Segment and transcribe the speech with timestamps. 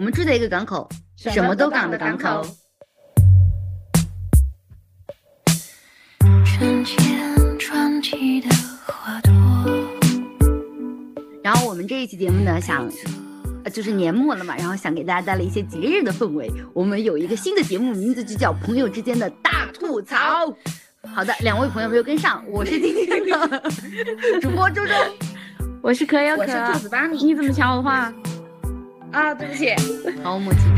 [0.00, 2.42] 我们住在一个港口，什么都港的港口。
[11.42, 12.88] 然后我们这一期节目呢，想，
[13.70, 16.50] 就是年末了嘛，然后想给大家带来一些节日的氛围。
[16.72, 20.16] 我们有一个新的节目，名字就叫《朋友之间的大吐槽》。
[21.14, 23.70] 好的，两位朋友没有跟上，我是今天的
[24.40, 24.94] 主播周周，
[25.82, 28.10] 我是可有可，我是兔子巴尼，你怎么抢我的话？
[29.12, 29.74] 啊，对不起，
[30.22, 30.60] 好默契。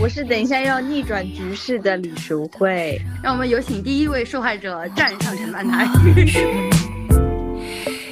[0.00, 5.88] 我是等一下要逆转局势的李淑慧，让我们有请第一位受害者站上审判台。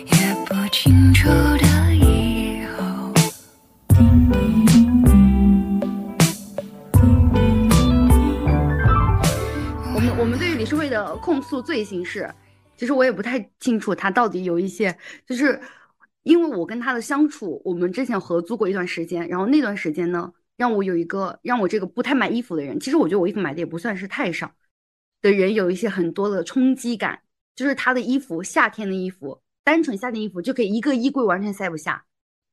[0.07, 3.13] 也不清楚的以后
[9.95, 12.29] 我们我们对于李淑慧的控诉罪行是，
[12.77, 14.96] 其实我也不太清楚他到底有一些，
[15.27, 15.60] 就是
[16.23, 20.33] 因为我跟他的相处，我们之前合租过一段时间，然后那段时间呢。
[20.59, 24.51] 让我有一个让我这个不太买衣服的人，其实我觉得我衣服买的也不算是太少
[25.21, 27.21] 的人，有一些很多的冲击感，
[27.55, 32.07] 就是他的衣服，夏天的衣服，单纯夏天衣服就可以一个衣柜完全塞不下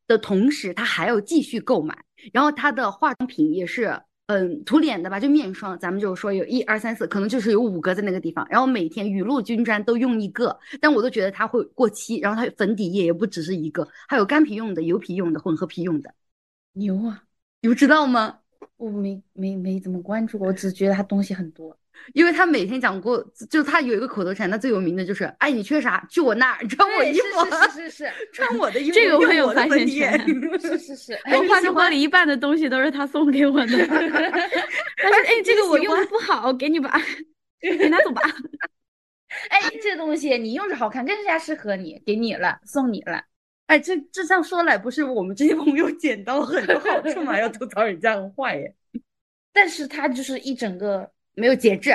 [0.05, 1.97] 的同时，他还要继续购买，
[2.33, 16.13] 然后他的化妆品也是，嗯，涂脸的吧，就面霜，咱们就是说有一二三四，可能就是有五个在那个地方，然后每天雨露均沾都用一个，但我都觉得它会过期，然后它粉底液也不只是一个，还有干皮用的、油皮用的、混合皮用的，
[16.71, 17.23] 牛啊！
[17.61, 18.39] 你不知道吗？
[18.77, 21.77] 我没没没怎么关注过，我只觉得它东西很多，
[22.13, 26.05] 因为他每天讲过，就他有一个口头禅，他最有名的就是“哎，你缺啥？
[26.09, 30.19] 去我那儿穿我衣服，是是是，穿我的衣服。”这个我有发现权，
[30.59, 33.87] 是是是， 我化妆里一半的东西都是他送给我的。
[33.87, 36.99] 但是哎，这个我用的不好，给你吧，
[37.61, 38.21] 你拿走吧。
[39.49, 43.23] 哎，这东西你用着好看，更加适合你，给你了，送你了。
[43.67, 47.39] 哎，这这样说来，不是我们这些朋友捡到很多好处嘛？
[47.39, 48.75] 要吐槽人家很坏耶，
[49.53, 51.91] 但是他就是一整个没有节制，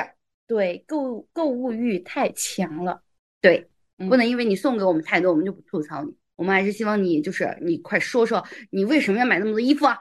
[0.47, 3.01] 对购购物欲太强了，
[3.41, 9.97] 对，不能因为你送给我们太多，我们就不吐槽你，我们还是希望你就是你快说说你为什么要买那么多衣服啊？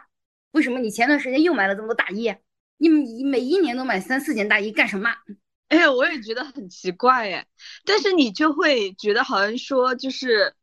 [0.52, 2.34] 为什么你前段时间又买了这么多大衣？
[2.78, 2.88] 你
[3.24, 5.10] 每一年都买三四件大衣干什么？
[5.68, 7.46] 哎，我也觉得很奇怪哎，
[7.84, 10.54] 但是你就会觉得好像说就是。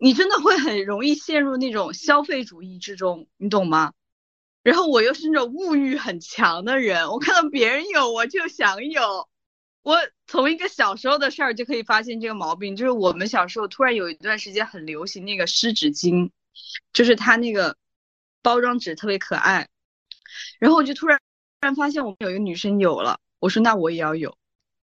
[0.00, 3.94] 你真的会很容易陷入那种消费主义之中，你懂吗？
[4.68, 9.26] 然后我又是那种物欲很强的人，我看到别人有我就想有。
[9.82, 9.96] 我
[10.26, 16.30] 从一个小时候的事儿就可以发现这个毛病，就是我们小时候突然有一段时间很流行那个湿纸巾，
[16.92, 17.78] 就是它那个
[18.42, 19.66] 包装纸特别可爱。
[20.58, 24.36] 然后我就突然突然发现我们有一个女生有了，我说那我也要有。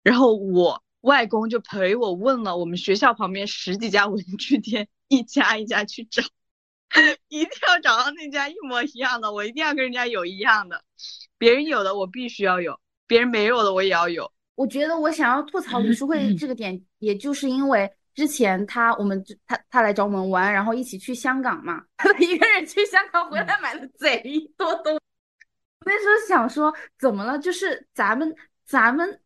[0.03, 4.89] 然后我外公就陪我问了我们学校旁边十几家文具店。
[5.09, 6.23] 一家一家去找，
[7.29, 10.81] 一定要找到那家一模一样的，我一定要跟人家有一样的。
[11.37, 14.31] 别人有的我必须要有，别人没有的我也要有。
[14.55, 24.23] 我觉得我想要吐槽李书慧这个点，也就是因为之前他我们他他来找我们玩，然后一起去香港嘛，他一个人去香港回来买了贼
[24.57, 24.99] 多东。
[25.85, 27.39] 那时候想说怎么了？
[27.39, 28.33] 就是咱们
[28.65, 29.21] 咱们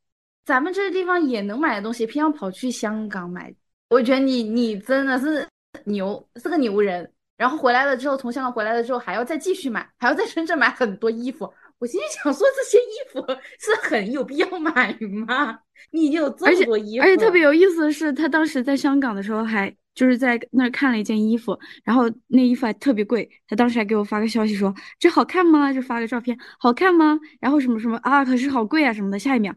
[0.44, 3.54] 咱们这个地方也能买的东西，偏要跑去香港买。
[3.90, 5.46] 我觉得你你真的是。
[5.84, 11.50] 牛是个牛人，然后回来了之后，从香港回来了之后，还要再继续买，还要在深圳买很多衣服。
[11.78, 13.24] 我心里想说，这些衣服
[13.60, 15.60] 是很有必要买吗？
[15.92, 23.30] 你已经有这么多衣服，而且特别有意思的是，他当时在香港的时候，还就是在那儿看了一件衣服，然后那衣服还特别贵。
[23.46, 27.16] 他当时还给我发个消息说：“这好看吗？”就发个照片，好看吗？
[27.40, 29.18] 然后什么什么啊，可是好贵啊什么的。
[29.18, 29.54] 下一秒。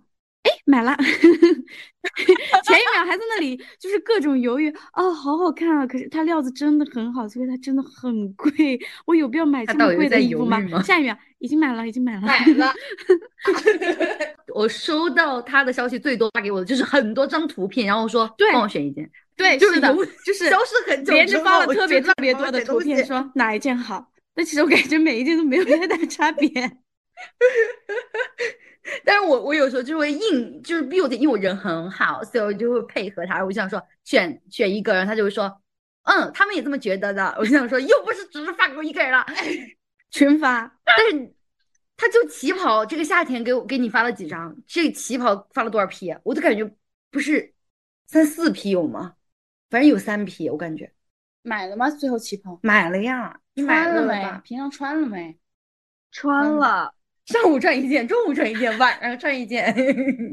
[0.61, 0.95] 哎，买了，
[2.63, 5.87] 前一秒还在那里就是各种犹豫哦，好好看啊！
[5.87, 8.79] 可是它料子真的很好，所以它真的很贵。
[9.05, 10.59] 我有必要买这么贵的衣服吗？
[10.83, 12.73] 下一秒已经买了，已经买了，买了。
[14.53, 19.09] 我收到他的消息最多发给我的就是很多张图片，然后说帮我选一件。
[19.35, 19.93] 对，是的，
[20.25, 24.11] 就是消失很久，连着发了特别特别多的图片，说哪一件好。
[24.35, 26.49] 但其实我感觉每一件都没有太大差别。
[29.05, 33.43] 但是我我有时候就会硬，就是逼我，因为我人很好，所以我就会配合他。
[33.43, 35.61] 我就想说选选一个，然后他就会说，
[36.03, 37.35] 嗯，他们也这么觉得的。
[37.37, 39.25] 我就想说，又不是只是发给我一个人了，
[40.09, 40.79] 群发。
[40.83, 41.33] 但是
[41.95, 46.15] 他就旗袍这个夏天给我给你发了几张，这个旗袍发了多少批？
[46.23, 46.69] 我都感觉
[47.11, 47.53] 不是
[48.07, 49.13] 三四批有吗？
[49.69, 50.91] 反正有三批，我感觉
[51.43, 51.89] 买了吗？
[51.89, 54.41] 最后旗袍买了呀，你买了没？
[54.43, 55.37] 平常穿了没？
[56.11, 56.93] 穿了。
[57.31, 59.73] 上午穿一件，中午穿一件，晚上穿一件，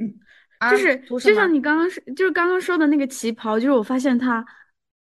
[0.70, 4.44] 就是就像你刚刚说，就是刚刚说的那个旗袍，就是我发现它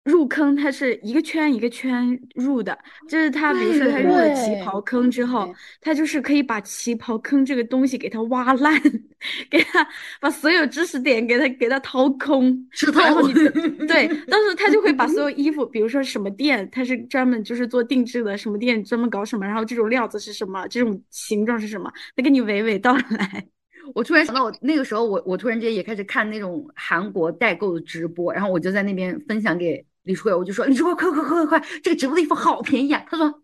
[0.08, 2.76] 入坑，它是一个圈一个圈入的，
[3.06, 8.80] 就是他，比如说他入了旗袍坑之后，他就是可以把旗袍坑这个东西给它挖烂，
[9.50, 9.86] 给他
[10.18, 13.34] 把所有知识点给他给他掏空，然后你
[13.86, 23.46] 对，到时候他就会把所有衣服，比如说什么店，他是专门就是做定制的，什么店专门搞什么，然后这种料子是什么，这种形状是什么，他给你娓娓道来。
[23.94, 29.84] 我突然想到，我那个时候我我突然间也开始看那种韩国代购的直播，然后我就在那边分享给。
[30.08, 33.04] 李书慧，我就说，李书慧，快快快快快，这个直播的衣服好便宜啊！
[33.10, 33.42] 他说，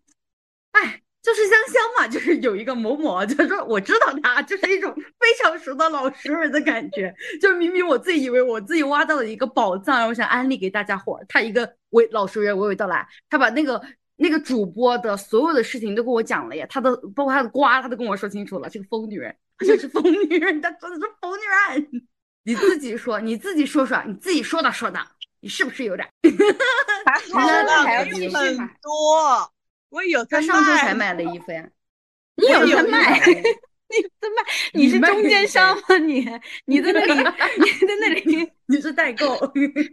[0.73, 7.15] 哎，就是香香嘛，就是有一个某某，就是说我知道他，就是一种非常熟的老熟人的感觉。
[7.39, 13.79] 就明明我自己以为我自己挖到了一个宝藏，然后想安利给大家伙儿，他一个娓老熟人娓娓道来，他把那个
[14.17, 18.71] 那个主播的所有的事情都跟我讲了呀，他的包括他的瓜，他都跟我说清楚了。
[18.71, 21.43] 这个疯女人，她就是疯女人，她真的是疯女
[21.77, 22.03] 人。
[22.47, 25.01] 你自己说，你自己说说，你自己说的说的。
[25.45, 26.09] 你是不是有点？
[27.05, 29.53] 还好吧，还有很多。
[29.91, 31.69] 我有在上周才买的衣服呀。
[32.37, 33.21] 你有在卖？
[33.21, 34.43] 你在卖？
[34.73, 35.99] 你是中间商吗？
[35.99, 36.27] 你
[36.65, 37.13] 你在那里？
[37.59, 38.51] 你在那里？
[38.69, 39.39] 你是代购？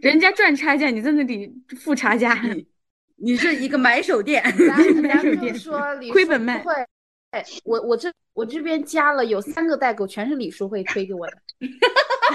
[0.00, 2.42] 人家赚差价，你在那里付差价。
[3.16, 4.42] 你是一个买手店，
[5.02, 5.78] 买手店说
[6.12, 6.64] 亏本卖。
[7.32, 11.36] 哎，我我这我这边加了有三个代购，全是李叔会推给我的。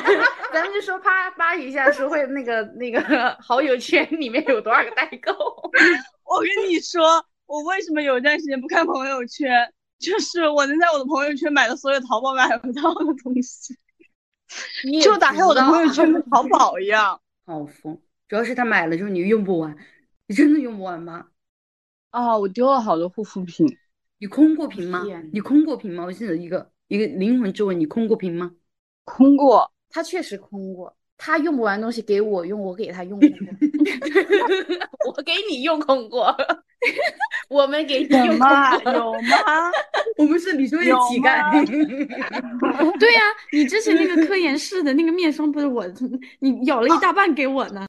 [0.54, 3.02] 咱们就说啪扒一下，说会那个那个
[3.42, 5.32] 好友圈里面有多少个代购？
[6.24, 9.72] 我跟你说，我为什么有一段时间不看朋友圈？
[10.00, 13.76] 就是我能在我的朋友圈买的所有淘宝买不到的东西，
[15.02, 17.20] 就打开我的朋友圈跟淘宝一样。
[17.46, 18.00] 好疯！
[18.28, 19.76] 主要是他买了之后你用不完，
[20.28, 21.28] 你真的用不完吗？
[22.12, 23.66] 啊，我丢了好多护肤品。
[24.20, 25.04] 你空过瓶吗？
[25.32, 26.04] 你空过瓶吗？
[26.04, 28.52] 我记得一个一个灵魂之问：你空过瓶吗？
[29.04, 30.96] 空过，他确实空过。
[31.20, 33.28] 他用不完东西给我用，我给他用过。
[35.08, 36.36] 我给你用空过，
[37.50, 38.78] 我们给你用吗？
[38.84, 39.72] 有吗？
[40.20, 41.66] 我们是你说的乞丐。
[43.00, 45.84] 对呀，你之前那个科颜氏的那个面霜不是我，
[46.40, 47.88] 你咬了一大半给我呢。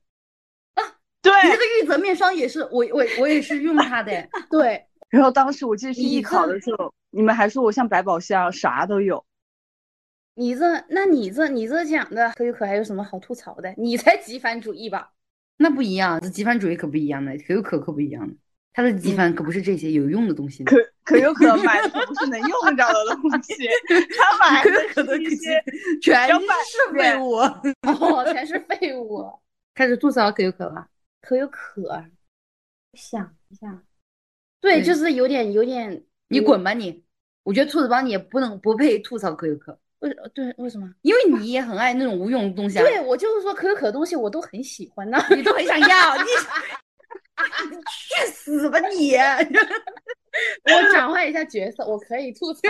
[0.72, 0.82] 啊，
[1.20, 4.26] 对，你那个玉泽面霜也是我我我也是用它的。
[4.50, 4.82] 对。
[5.10, 9.22] 然后当时我记得是艺考的时候，你们还说我像百宝箱，啥都有。
[10.38, 13.75] 你这，那你这，你这讲的可有可还有什么好吐槽的？
[13.76, 15.12] 你才极繁主义吧？
[15.56, 18.32] 那不一样，这极繁主义可不一样的，可有可可不一样的。
[18.73, 20.62] 他的极繁可不是这些有用的东西。
[20.62, 23.52] 可可有可买的不是能用着的东西，
[24.17, 25.61] 他买的一些
[26.00, 26.37] 全是
[26.96, 29.29] 废物，哦，全是废物。
[29.75, 30.87] 开始吐槽可有可了，
[31.20, 32.05] 可有可，
[32.93, 33.82] 想一下。
[34.61, 37.02] 对，就是有点有点，你滚吧你！
[37.43, 40.88] 我觉得兔子帮你也不能不配吐槽可有可，为对为什么？
[41.02, 42.82] 因为你也很爱那种无用的东西啊。
[42.82, 46.22] 对，我就是说可有可的东西我都很喜欢呢，你都很想要，你
[47.70, 49.14] 你 去死吧你！
[50.72, 52.60] 我转换一下角色，我可以吐槽，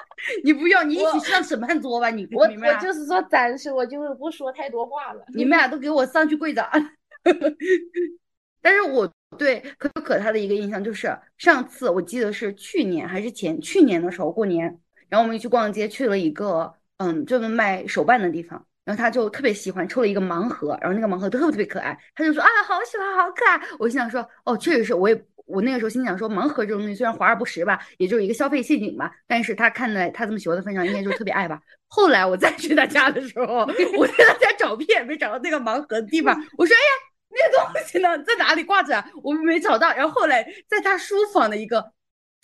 [0.44, 2.26] 你不要，你一起上审判桌吧你。
[2.32, 6.68] 我我就是说暂时我就是不说太多话了，你们俩都给我上去跪着。
[8.62, 9.10] 但是我。
[9.36, 31.60] 对可可他的一个印象就是，上次我记得是去年还是前去年的时候过年，然后我们一起逛街，去了一个嗯专门卖手办的地方，然后他就特别喜欢抽了一个盲盒，然后那个盲盒特别特别可爱，他就说啊好喜欢好可爱，我心想说哦确实是我也我那个时候心想说盲盒这种东西虽然华而不实吧，也就是一个消费陷阱吧，但是他看在他这么喜欢的份上，应该就是特别爱吧。
[31.88, 37.06] 后来我再去他家的时候，我在他家找遍没找到那个盲盒的地方，我说哎呀。
[37.38, 39.04] 那个东西呢，在哪里挂着？
[39.22, 39.92] 我们没找到。
[39.92, 41.84] 然后后来在他书房的一个，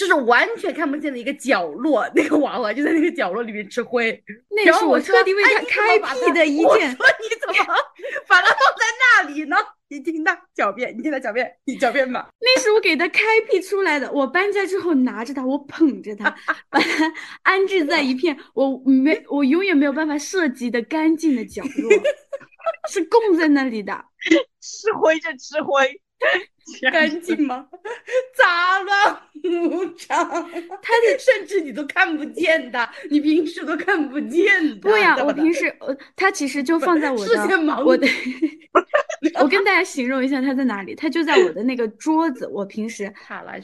[0.03, 4.21] 就是完全看不见的一个角落，那个娃娃就在那个角落里面吃灰。
[4.51, 6.67] 那是我特地为他开辟的 一件。
[6.67, 7.55] 我说你怎么
[8.27, 8.85] 把它放在
[9.23, 9.57] 那里呢？
[9.89, 12.29] 你听他狡辩，你听他狡辩，你狡辩吧。
[12.41, 14.11] 那是我给他开辟出来的。
[14.11, 16.35] 我搬家之后拿着它，我捧着它，
[16.69, 21.93] 把它安置在一片我没我永远没有办法涉及的干净的角落。
[22.89, 23.93] 是供在那里的，
[24.61, 26.01] 吃灰就吃灰，
[26.93, 27.67] 干净吗？
[28.39, 29.21] 杂乱
[29.69, 30.17] 无章，
[30.81, 34.47] 他的甚至你都看不见的，你平时都看不见
[34.81, 34.91] 的。
[34.91, 38.07] 不呀，我平时呃，他其实就放在我的我的，
[39.41, 43.13] 我跟大家形容一下他在哪里，他就在我的那个桌子，我平时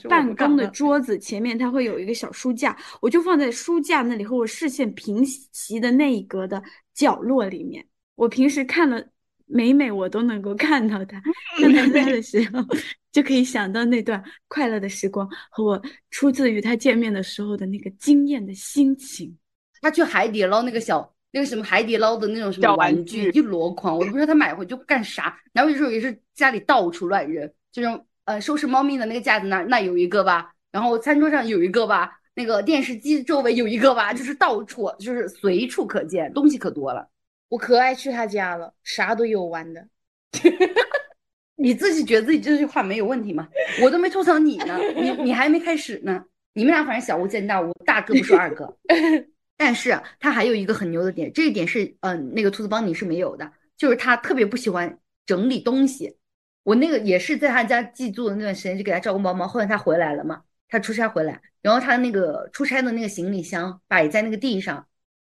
[0.09, 6.62] 办公的桌子前面，他会有一个小书架，我就放在书架那里和我视线平齐的那一格的
[6.95, 7.87] 角落里面。
[8.17, 9.03] 我平时看了
[9.49, 11.21] 每每我都能够看到他，
[11.59, 12.62] 看到他的时候，
[13.11, 19.37] 就可以想到那段快乐的时光和我初次与他见面的时候的那个惊艳的心情。
[19.81, 25.38] 他去海底捞那个小那个什么海底捞的那种什么玩玩具具一箩筐，我都不知道他买回去干啥。
[25.52, 37.09] 然后有时候也是家里到处乱扔，这种呃收拾猫咪的那个架子那儿那有一个吧，然后餐桌上有一个吧，那个电视机周围有一个吧，就是到处就是随处可见，东西可多了。
[37.49, 39.87] 我可爱去他家了，啥都有玩的。
[41.57, 43.49] 你自己觉得自己这句话没有问题吗？
[43.83, 46.25] 我都没吐槽你呢，你你还没开始呢。
[46.52, 48.76] 你们俩反正小巫见大巫，大哥不说二哥。
[49.57, 56.17] 但是啊他还有一个很牛的点，这一点是嗯、呃那个兔子帮你是没有的，就是他特别不喜欢整理东西。
[56.62, 59.49] 我那个也是在他家寄住的那段时间，就给他照顾猫猫。
[59.49, 64.87] 后来他回来了嘛，他出差回来，然后他那个出差的那个行李箱摆在那个地上，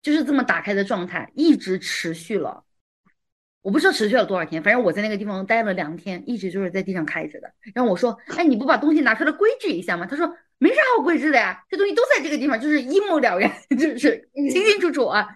[0.09, 2.65] 就是这么打开的状态，一直持续了。
[3.61, 7.53] 我不知道持续了多少天，反正我在那个地方待了两天，一直就是在地上开着的。
[7.75, 15.29] 然后我说：“哎，你不把东西拿出来规制一下吗？”他说：“没啥好规制的呀，这东西都在这个地方，就是一目了然， 就是清清楚楚啊，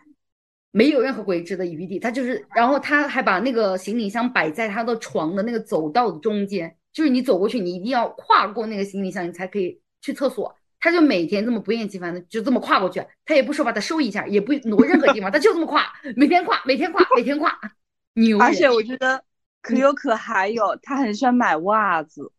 [0.71, 10.57] 没有任何规制的余地。”他就是，然后他还把那个行李箱摆在他的床的那个走道的中间，就是你走过去，你一定要跨过那个行李箱，你才可以去厕所。
[10.83, 17.57] 他就每天这么不厌其烦的就这么跨过去，他也不说把它收一下，也不挪任何地方，他就这么跨，每天跨，每天跨，每天跨，
[18.15, 18.39] 牛。
[18.41, 19.23] 而且我觉得
[19.63, 22.33] 可有可还有，他很喜欢买袜子。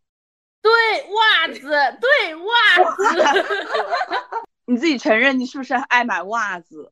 [0.62, 1.60] 对袜子，
[2.02, 3.04] 对袜子，
[4.68, 6.92] 你自己承认你是不是爱买袜子？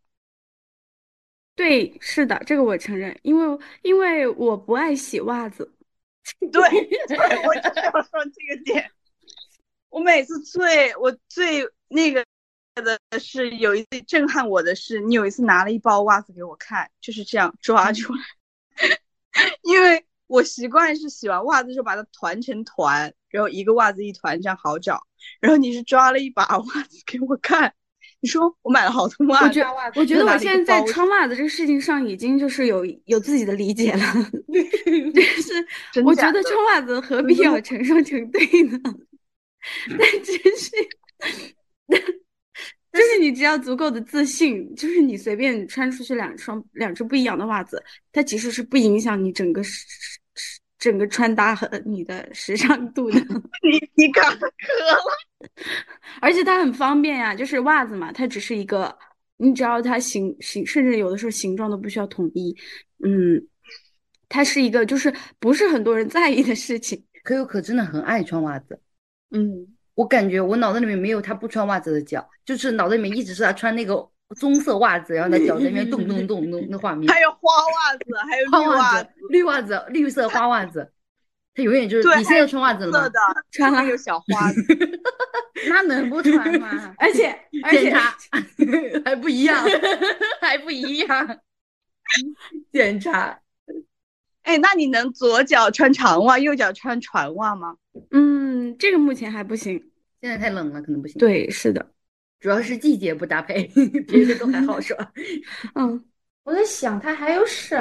[1.54, 5.70] 对，是的，这个我承认，因为因为我不爱洗袜子。
[6.40, 6.62] 对，
[7.08, 8.90] 对，我就是要说这个点。
[9.92, 12.26] 我每次最我最那个
[12.76, 18.22] 的是有一次震撼我的是，你有一次拿了一包袜子给我看，就是这样抓出来，
[19.64, 25.06] 因为我习惯是洗完袜子就把它团成团，然后一个袜子一团这样好找。
[25.42, 27.74] 然后你是抓了一把袜子给我看，
[28.22, 34.00] 你说我买了好多袜子，我觉我觉得我现在在穿袜子这个事情上已经就是有有自己的理解了，
[35.14, 38.80] 就是我觉得穿袜子何必要成双成对呢？
[39.90, 40.72] 但只是，
[42.92, 49.86] 就是你只要足够的自信，就是你随便穿出去两双两只不一样的袜子，它其实是不影响你整个时
[50.36, 53.20] 时整个穿搭和你的时尚度的。
[53.64, 54.52] 你你卡壳了，
[56.22, 58.98] 而且它很方便呀，就是袜子嘛，它只是一个，
[59.38, 62.54] 你只要它形形，甚至有的时候形状都不需要统一，
[63.06, 63.48] 嗯，
[64.28, 68.82] 它是一个就是不是很多人在意的事情，可有可真的很爱穿袜子。
[69.32, 74.08] 嗯，我感觉我脑袋里面没有他不穿袜子的脚，就是脑袋里面一直是他穿那个
[74.38, 77.12] 棕色袜子，然后他脚在那边动动动动那画面。
[77.12, 80.92] 还有花袜子，还有绿袜子、绿袜子、绿色花袜子，
[81.56, 82.18] 他永远就是。
[82.18, 83.10] 你现在穿袜子了吗
[83.52, 84.62] 穿了还有小花子。
[85.70, 86.94] 那能不穿吗？
[86.98, 87.94] 而且而且
[89.06, 89.64] 还不一样，
[90.42, 91.40] 还不一样。
[92.72, 93.40] 检查。
[94.42, 97.76] 哎，那你能左脚穿长袜，右脚穿船袜吗？
[98.10, 99.92] 嗯，这个目前还不行，
[100.22, 101.92] 现在太冷了，可能不行。，对，是的，
[102.40, 103.64] 主要是季节不搭配，
[104.08, 104.98] 别的都还好 说。
[105.76, 106.06] 嗯，
[106.44, 107.76] 我在想他还有什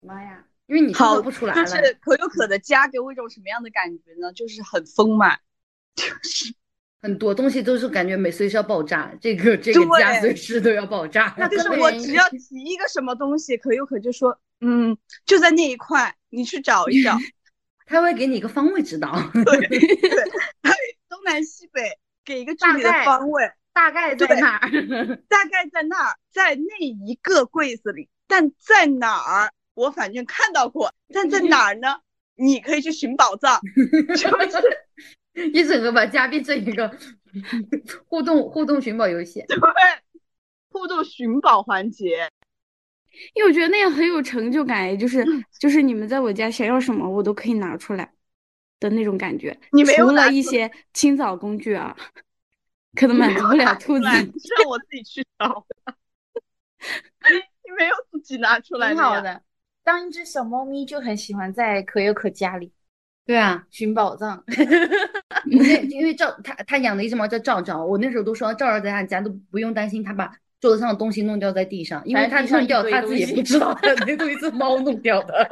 [0.00, 0.44] 么呀？
[0.66, 1.64] 因为你好不出来了。
[1.64, 4.32] 就是可有可的家给我一种什么样的感觉呢？
[4.32, 5.38] 就是很丰满，
[5.94, 6.54] 就是
[7.02, 11.34] 很多东西都是感觉每随时要爆炸，这个这个家随时都要爆炸。
[11.36, 17.14] 那就是我只要提一个什么东西，可有可就说，嗯，就在那一块，你去找一找，
[17.86, 19.12] 他会给你一个方位指导。
[19.32, 19.78] 对， 对
[21.08, 21.82] 东南西北
[22.24, 24.70] 给一个具体的方位，大概在哪儿？
[25.28, 32.00] 大概在那儿，在那一个柜子里，但在哪儿我反正看到过，但在哪儿呢？
[32.36, 33.60] 你可以去寻宝藏，
[34.08, 36.90] 就是一整个把家变成一个
[38.08, 39.44] 互动互动寻宝游戏。
[39.46, 39.56] 对
[40.68, 42.28] 互动寻宝环节。
[43.34, 45.24] 因为我觉得那样很有成就感，就是
[45.58, 48.12] 就是你们在我家想要什么，我都可以拿出来
[48.80, 49.58] 的那种感觉。
[49.72, 51.96] 你没有除了一些清扫工具啊，
[52.94, 54.04] 可能满足不了兔子。
[54.06, 54.20] 让
[54.68, 55.66] 我自己去找。
[57.64, 59.20] 你没有自己拿出来呀挺好。
[59.20, 59.42] 的。
[59.82, 62.72] 当一只小猫咪就很喜欢在可有可家里
[63.26, 64.42] 对啊，寻宝藏。
[65.46, 75.46] 因为因为赵他他养的一只猫叫赵赵，我那时候都说赵赵在他家都不用担心他把桌子上的东西弄掉在地上，因为他弄掉他自己也不知道，那都是猫弄掉的。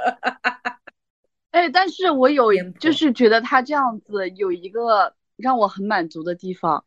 [1.53, 2.51] 哎，但是我有
[2.81, 6.83] 就是觉得他这样子有一个让我很满足的地方，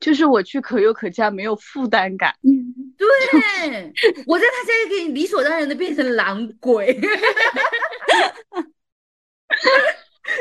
[0.00, 2.34] 就是我去可有可家没有负担感。
[2.96, 3.92] 对，
[4.26, 6.98] 我在他家也可以理所当然的变成懒鬼，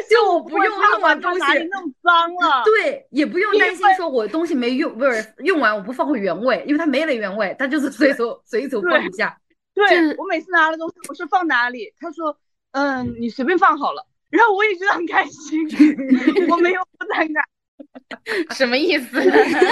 [0.09, 1.39] 就我不用怕把用完东西，
[1.71, 2.63] 弄脏了。
[2.65, 9.38] 对，也不用担心说我东西没用，不是用完我不放回原位，因为它没了原位，它就是随手随手放一下，
[9.73, 12.38] 对这我每次拿了东西，我说放哪里，他说
[12.71, 15.67] 嗯你随便放好了，然后我也觉得很开心，
[16.50, 17.43] 我没有负担感。
[18.51, 19.21] 什么意思？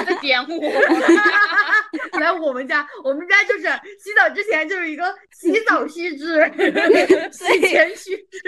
[0.06, 0.56] 在点我？
[2.20, 3.64] 来我们家，我们家就是
[4.00, 6.40] 洗澡之前就是一个洗澡须知，
[7.32, 8.40] 洗前须知。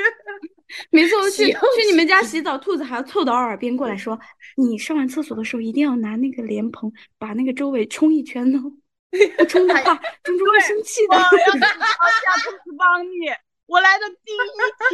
[0.94, 4.18] 每次我去去你们家洗澡，兔子还要凑到耳边过来说
[4.56, 8.62] ：“你上完厕所的时候一定要拿那个莲蓬把那个周围冲一圈哦，
[9.40, 11.18] 不冲的话，钟钟会生气的。
[11.18, 13.26] 我要吐槽一下兔子帮你，
[13.66, 14.32] 我来的第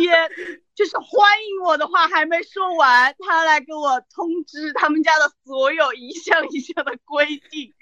[0.02, 0.30] 一天，
[0.74, 7.74] 就是欢迎我的话还没说完，他来给我通知他们家的所有一项一项的规定，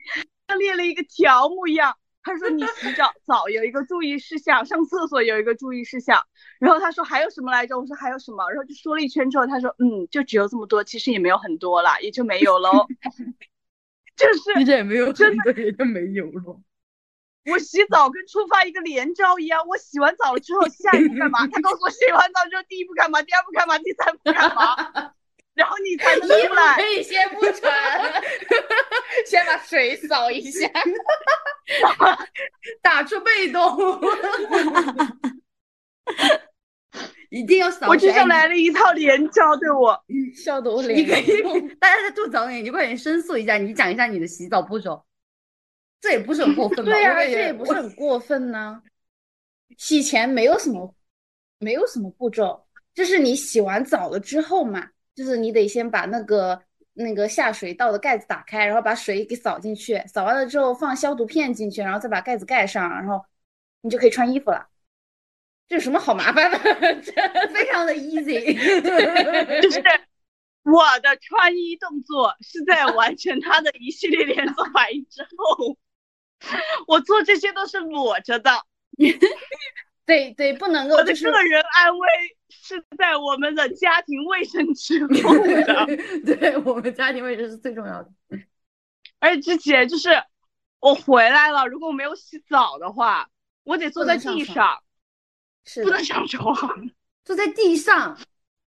[0.47, 1.95] 像列了一个条目一样。
[2.27, 6.21] 他说你洗澡澡有一个注意事项，上厕所有一个注意事项。
[6.59, 7.79] 然后他说还有什么来着？
[7.79, 8.49] 我说还有什么？
[8.49, 12.85] 然后就说了一圈之后，他说嗯，就只有这么多，其实也没有很多啦，也就没有喽。
[14.17, 16.59] 就是其实也没有真很多人就没有了。
[17.49, 21.47] 我洗澡跟触发一个连招一样，我洗完澡了之后，下一步干嘛？
[21.47, 25.13] 他告诉我洗完澡之后，第一步干嘛，第二步干嘛，第三步干嘛，
[25.57, 26.85] 然后你才能出来可。
[26.87, 27.73] 以先不穿，
[29.25, 30.69] 先把水扫一下。
[32.81, 33.61] 打出被动，
[37.29, 39.99] 一定要扫我就水像来了一套连招，对我。
[40.35, 45.03] 笑得我脸你脸可以，大家在吐槽你，你快点申诉一下，你讲一下你的洗澡步骤，
[45.99, 46.91] 这也不是很过分吧？
[46.91, 48.81] 对呀、这也不是很过分呢。
[49.77, 50.95] 洗前没有什么，
[51.59, 54.87] 没有什么步骤，就是你洗完澡了之后嘛，
[55.17, 56.61] 就是你得先把那个
[56.93, 63.25] 那个下水道的盖子打开，然后把水给扫进去，扫完了之后放消毒片进去，然后再把盖子盖上，然后
[63.81, 64.69] 你就可以穿衣服了。
[65.67, 66.59] 这有什么好麻烦的？
[67.01, 67.11] 这
[67.51, 68.53] 非常的 easy。
[69.59, 69.81] 就是
[70.61, 75.75] 我的穿衣动作是在完成他的一系列连锁反应之后，
[76.85, 78.51] 我做这些都是裸着的。
[80.05, 82.07] 对对，不能够我的就是个人安危
[82.67, 85.85] 是在我们的家庭卫生 之后的。
[86.35, 88.11] 对我们家庭卫生是最重要的。
[89.19, 90.09] 而且之前就是
[90.79, 93.29] 我回来了，如果我没有洗澡的话，
[93.63, 94.83] 我得坐在地上，
[95.83, 96.89] 不能上床。
[97.23, 98.17] 坐在地上，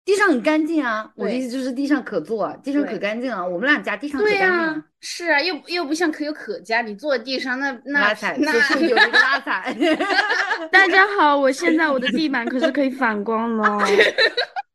[0.06, 1.10] 地上很干净啊。
[1.16, 3.46] 我的意思就是地上可坐，地上可干净啊。
[3.46, 4.86] 我们俩家地上可对呀、干净啊。
[5.00, 9.76] 是啊，又又不像可有可家，你坐地上那那拉踩，那有一个拉踩。
[10.72, 13.82] 大家好，我现在我的地板可是可以反光的哦，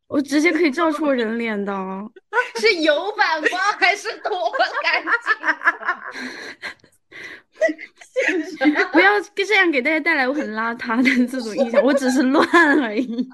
[0.08, 2.10] 我直接可以照出我人脸的哦。
[2.60, 4.50] 是有反光还是多
[4.82, 5.32] 干净？
[8.92, 12.46] 不要这样给大家带来我很邋遢的这种印象，我只是乱
[12.82, 13.28] 而已。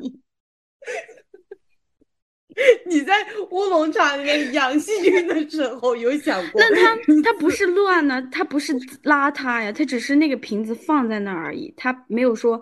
[2.86, 3.12] 你在
[3.50, 6.60] 乌龙茶里面养细菌的时候有想过？
[6.60, 12.60] 那它它不是乱呢，它不是邋遢呀，它只是那个瓶子放在那儿而已，它没有说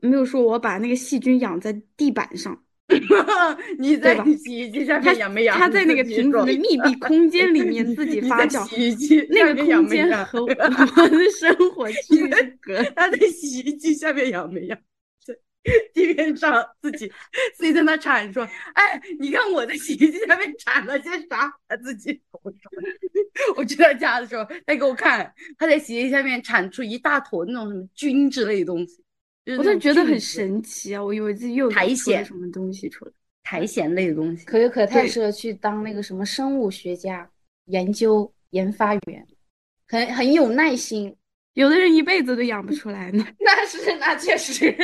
[0.00, 2.58] 没有说我把那个细菌养在地板上，
[3.78, 5.56] 你在洗衣机下面养没养？
[5.58, 12.28] 它在那个瓶子的密闭空间里面自己 发酵，洗衣机那个空间和我的生活区
[12.60, 12.92] 隔的。
[12.96, 14.78] 他在洗衣机下面养没养？
[15.64, 17.10] 在地面上自己
[17.54, 22.70] 自己在那铲说：“哎，你看我在洗衣机下面铲了些啥？”他自己 我说，
[23.56, 29.02] 我去他家的时候，他给我看他在洗衣机下面铲出一大坨那种什么菌之类的东西，
[29.46, 31.02] 就是我就觉得很神奇啊！
[31.02, 33.12] 我以为自己又苔藓什么东西出来。
[33.42, 34.44] 苔藓类的东西。
[34.44, 37.28] 可有可太适合去当那个什么生物学家、
[37.66, 39.26] 研究研发员，
[39.88, 41.14] 很很有耐心。
[41.54, 43.26] 有的人一辈子都养不出来呢。
[43.40, 44.74] 那是那确实，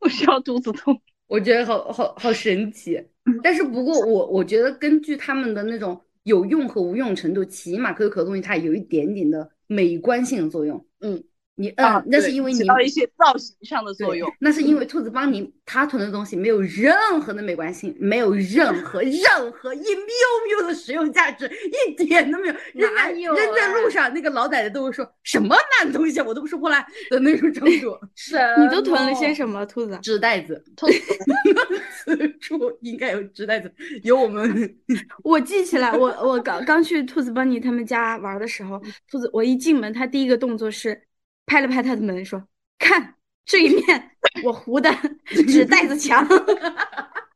[0.00, 1.00] 我笑肚子痛。
[1.26, 3.00] 我觉得好好好神奇。
[3.42, 10.84] 但是不过我我觉得根据他们的那种有用和无用程度，起码可有可乐东西它有一点点的美观性的作用。
[11.00, 11.22] 嗯，
[11.62, 14.28] 你嗯，啊，那是因为你起到一些造型上的作用。
[14.40, 21.48] 那是因为兔子帮你他囤的东西没有任何的美观性，没有任何任何一喵喵的实用价值，
[21.88, 22.54] 一点都没有。
[22.74, 27.96] 扔在哪有扔在啊路上，那个老奶奶都会说什么烂东西啊，我都不收过来的那种程度。
[28.16, 29.96] 是你都囤了些什么，兔子？
[30.02, 30.86] 纸袋子， 兔
[32.04, 33.72] 此处应该有纸袋子，
[34.02, 34.76] 有我们
[35.22, 41.00] 我记起来，我我刚刚去兔子帮你他们家玩的时候，兔子我一进门，他第一个动作是
[41.46, 42.42] 拍了拍他的门，说
[42.78, 44.10] ：“看这一面
[44.44, 44.90] 我糊的
[45.48, 46.26] 纸袋子墙。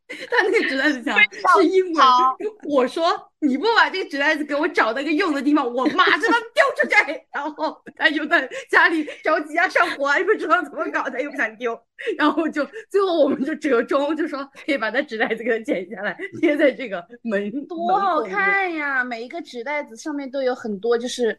[0.09, 1.19] 他那个纸袋子墙
[1.59, 2.05] 是英文。
[2.71, 3.05] 我说
[3.41, 6.95] 你不把这个纸袋子给我找到一个用的地方，我马上丢出去。
[7.33, 11.79] 然后他就在家里着急啊，上火啊，又不知道怎么搞，他又不想丢。
[12.17, 19.03] 然后就最后我们就折中，就说可以把他纸袋子给他剪下来，贴在这个门多好看呀！
[19.03, 21.37] 每一个纸袋子上面都有很多就是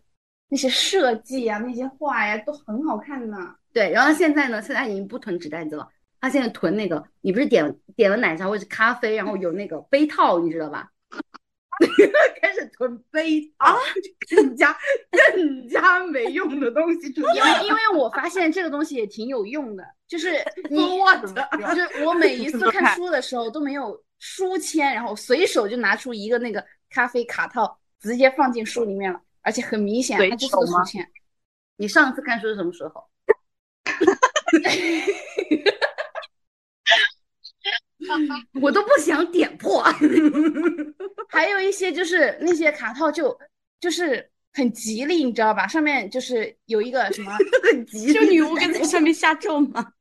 [0.49, 3.55] 那些设计啊，那些画呀，都很好看呢。
[3.73, 5.88] 对，然后现在呢，现在已经不囤纸袋子了，
[6.19, 10.89] 他现在囤那个，你不是点点了奶茶或者咖啡，然后有那个杯套，你知道吧？
[12.41, 13.77] 开始囤杯套，
[14.36, 14.75] 更加
[15.12, 20.31] 更加没用的东西因为因为我发现这个东西也挺有用的，就是
[20.71, 21.27] 你我就
[21.75, 31.10] 是我每一次看书的时候都没有书签，然后随手就拿出一个那个咖啡卡套，直接放进书里面了，而且很明显随它就是个手吗书签。
[31.77, 33.01] 你上次看书是什么时候？
[38.62, 39.81] 我都不想点破。
[41.31, 43.39] 还有一些就是那些卡套就
[43.79, 45.65] 就是很吉利，你知道吧？
[45.65, 47.31] 上面就是有一个什么，
[47.71, 49.93] 很急，就女巫跟在上面下咒嘛，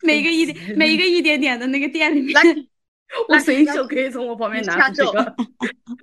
[0.00, 2.34] 每个一点每一个一点点的那个店里面，
[3.28, 5.36] 我随手可以从我旁边拿出这个，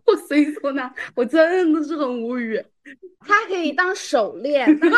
[0.06, 2.63] 我随手拿，我真的是很无语。
[3.19, 4.93] 它可以当手链，是不是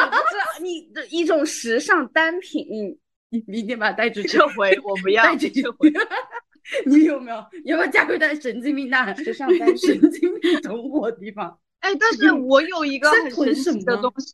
[0.61, 2.97] 你的一种时尚单品。
[3.29, 5.91] 你明天把它带出去，撤回，我不要带出去撤回。
[6.85, 7.45] 你有没有？
[7.63, 11.59] 有没有加入在神经病大时尚单品神经病同伙的地方？
[11.81, 14.33] 哎，但是我有一个很囤什神奇的么东西，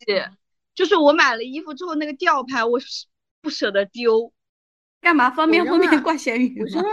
[0.73, 3.05] 就是我买了衣服之后，那个吊牌我是
[3.41, 4.31] 不舍得丢。
[5.01, 5.29] 干嘛？
[5.31, 6.83] 方便后面挂咸鱼我扔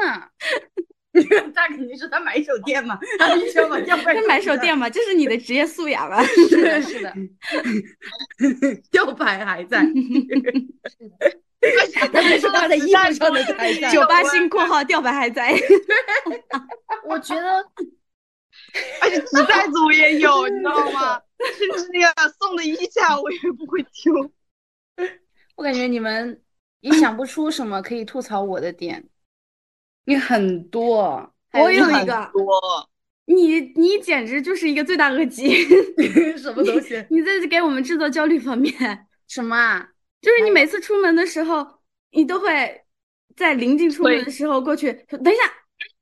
[1.54, 6.22] 他肯定是他买手店嘛，他必须要把吊牌这买手店嘛，这是你的职业素养了。
[6.48, 7.12] 是的，是的，
[8.90, 9.82] 吊牌还在，
[12.12, 13.90] 特别是他的衣服上的还在。
[13.90, 15.58] 九八新括号吊牌还在，
[17.08, 17.66] 我觉得
[19.00, 21.20] 而且纸袋子我也有，你知道吗？
[21.56, 24.30] 甚至那个送的衣架我也不会丢。
[25.56, 26.40] 我感觉你们
[26.80, 29.04] 也想不出什么可以吐槽我的点。
[30.08, 32.88] 你很多，我有一个，多，
[33.26, 35.50] 你你简直就是一个罪大恶极。
[36.38, 37.04] 什么东西？
[37.10, 38.72] 你在给我们制造焦虑方面，
[39.28, 39.86] 什么啊？
[40.22, 41.66] 就是你每次出门的时候，
[42.12, 42.84] 你都会
[43.36, 45.42] 在临近出门的时候过去说等一下，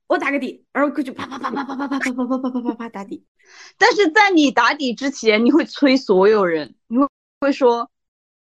[0.07, 3.25] 我打个底，然后过去啪啪啪啪啪啪啪啪啪啪啪啪啪啪打底。
[3.77, 7.05] 但是在你打底之前，你会催所有人，你会
[7.41, 7.91] 会说，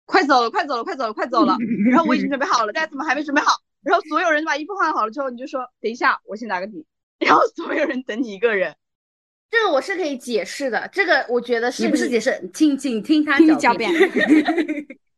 [0.06, 1.58] 快走了，快走了，快走了，快走了。
[1.90, 3.52] 然后我已经准备好了，大家怎么还没准备好？
[3.82, 6.84] 然后所有人把衣服换好了之后，你就说等一下，我先打个底。
[7.18, 8.74] 然后所有人等你一个人，
[9.50, 13.90] 这个我是可以解释的，这个我觉得是你不是解释，请请听他狡狡辩。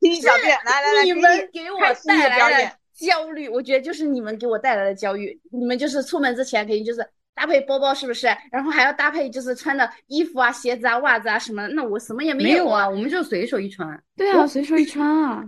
[0.00, 5.40] 听你狡辩，来来来，你们给我带来表演的焦虑，我觉得就是你们给我带来的焦虑。
[5.50, 7.00] 你们就是出门之前肯定就是
[7.34, 8.26] 搭配包包，是不是？
[8.52, 11.68] 然后还要搭配就是穿的衣服啊、鞋子啊、袜子啊什么的。
[11.68, 12.86] 那我什么也有没有啊，。
[12.86, 13.98] 我们就随手一穿。
[14.14, 15.42] 对啊，随手一穿啊。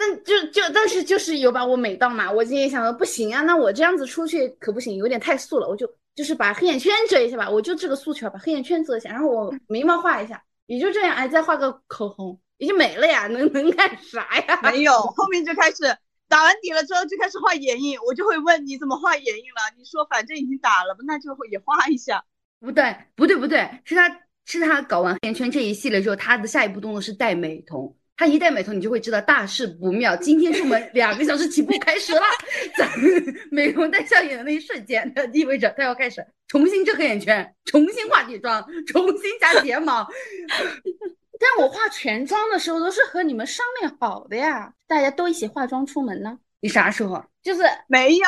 [0.00, 14.60] 但就就但是就是有把我美到嘛，我今天想说不行啊，那我这样子出去可不行，有点太素了，我就就是把黑眼圈遮一下吧，我就这个诉求，把黑眼圈遮一下，然后我眉毛画一下，也就这样，哎，再画个口红，也就没了呀，能能干啥呀？
[14.64, 15.76] 没有，后面就开始
[16.28, 19.76] 打完底了之后就开始画眼影，我就会问你怎么画眼影了？
[19.76, 22.24] 你说反正已经打了，那就会也画一下。
[22.58, 27.94] 不对，不对，不对，是他是他搞完黑眼圈这一系列之后，他的下一步动作是戴美瞳。
[28.20, 30.14] 他一戴美瞳，你就会知道大事不妙。
[30.14, 32.20] 今天出门两个小时起步开始了，
[32.76, 32.86] 在
[33.50, 40.06] 美瞳戴上眼的那一瞬间，它意味着他要开始重新遮黑眼圈，重新画底妆，重新加睫毛。
[41.40, 47.24] 但我化全妆的时候都是和你们商量好的呀，大家都一起化妆出门呢，你啥时候？
[47.42, 48.26] 就是没有，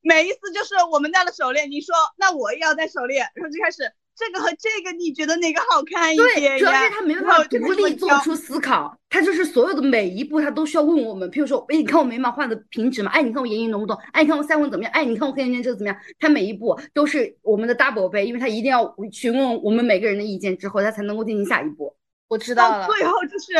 [0.00, 3.82] 每一次就是我们戴了手链，你说那我也要戴手链，然后就开始
[4.16, 6.90] 这个和这个，你觉得哪个好看一对，点呀主要是？
[6.90, 11.30] 他没办法独立做出思考，他就是所有的每一步他都需要问我们。
[11.30, 13.10] 譬如说，哎，你看我眉毛画的平直吗？
[13.12, 13.98] 哎，你看我眼影浓不浓？
[14.12, 14.92] 哎，你看我腮红怎么样？
[14.92, 15.96] 哎，你看我黑眼圈这个怎么样？
[16.18, 21.94] 他每一步都是我们的 double 倍，因为他一定要询问我们每个人的意见之后，他才能够进行下一步。
[22.28, 23.52] 我知道了，到最后就是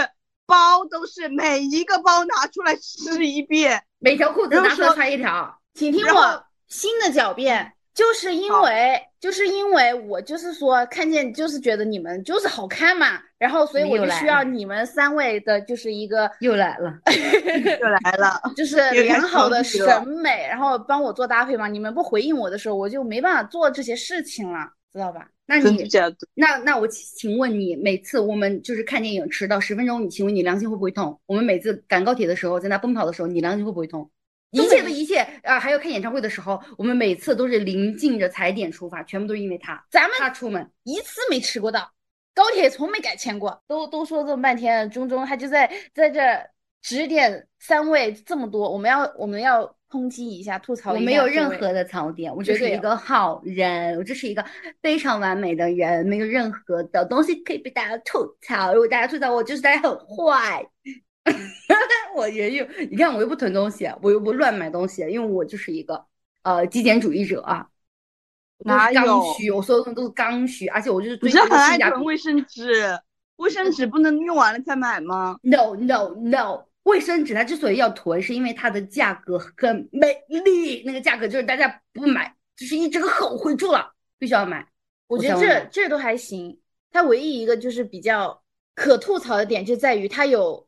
[0.46, 16.92] 包都是每一个包拿出来试一遍，每条裤子拿出来穿一条，请听我新的狡辩，就是因为就是因为我就是说看见就是觉得你们就是好看嘛，然后所以我就需要你们三位的就是一个又来了。
[17.80, 18.40] 又来了。
[18.56, 21.68] 就是良好的审美，然后帮我做搭配嘛。
[21.68, 25.28] 你们不回应我的时候，我就没办法做这些事情了，知道吧？
[25.46, 25.88] 那你
[26.34, 31.20] 那那我请请问你，每次我们就是看电影迟到十分钟，你请问你良心会不会痛？
[31.26, 34.10] 我们每次赶高铁的时候，在那奔跑的时候，你良心会不会痛？
[34.50, 40.68] 一切的一切啊，还有看演唱会的时候，我们每次都是临近着踩点出发，全部都是因为他，咱们他出门。
[40.82, 41.88] 一次没迟过到，
[42.34, 46.20] 高铁从没改签过，都都说这么半天，中中他就在在这
[46.82, 51.06] 指点三位这么多，我们要我们要抨击一下、吐槽我一下。
[51.06, 54.44] 没有任何的槽点，我只绝对有是一个好人，我就是一个
[54.82, 58.74] 非常完美的人，没有任何的东西可以被大家吐槽。
[58.74, 60.66] 如果大家吐槽我，就是大家很坏。
[62.16, 66.04] 我也有，你看我又不囤东西，我又不乱买东西，因为我就是一个
[66.42, 67.68] 呃极简主义者啊。
[68.58, 72.04] 我都是刚需，我所有东西都是刚需，而且我就是你是追求很爱囤性价比。
[72.04, 73.00] 卫生纸，
[73.36, 84.66] 卫生纸不能用完了再买吗？No no no，卫生纸它之所以要囤，是因为它的价格很美丽，那个价格就是大家不买，就是一整个后悔住了，必须要买。
[85.08, 86.56] 我觉得这这都还行。
[86.92, 88.40] 它唯一一个就是比较
[88.76, 90.64] 可吐槽的点，就在于它有，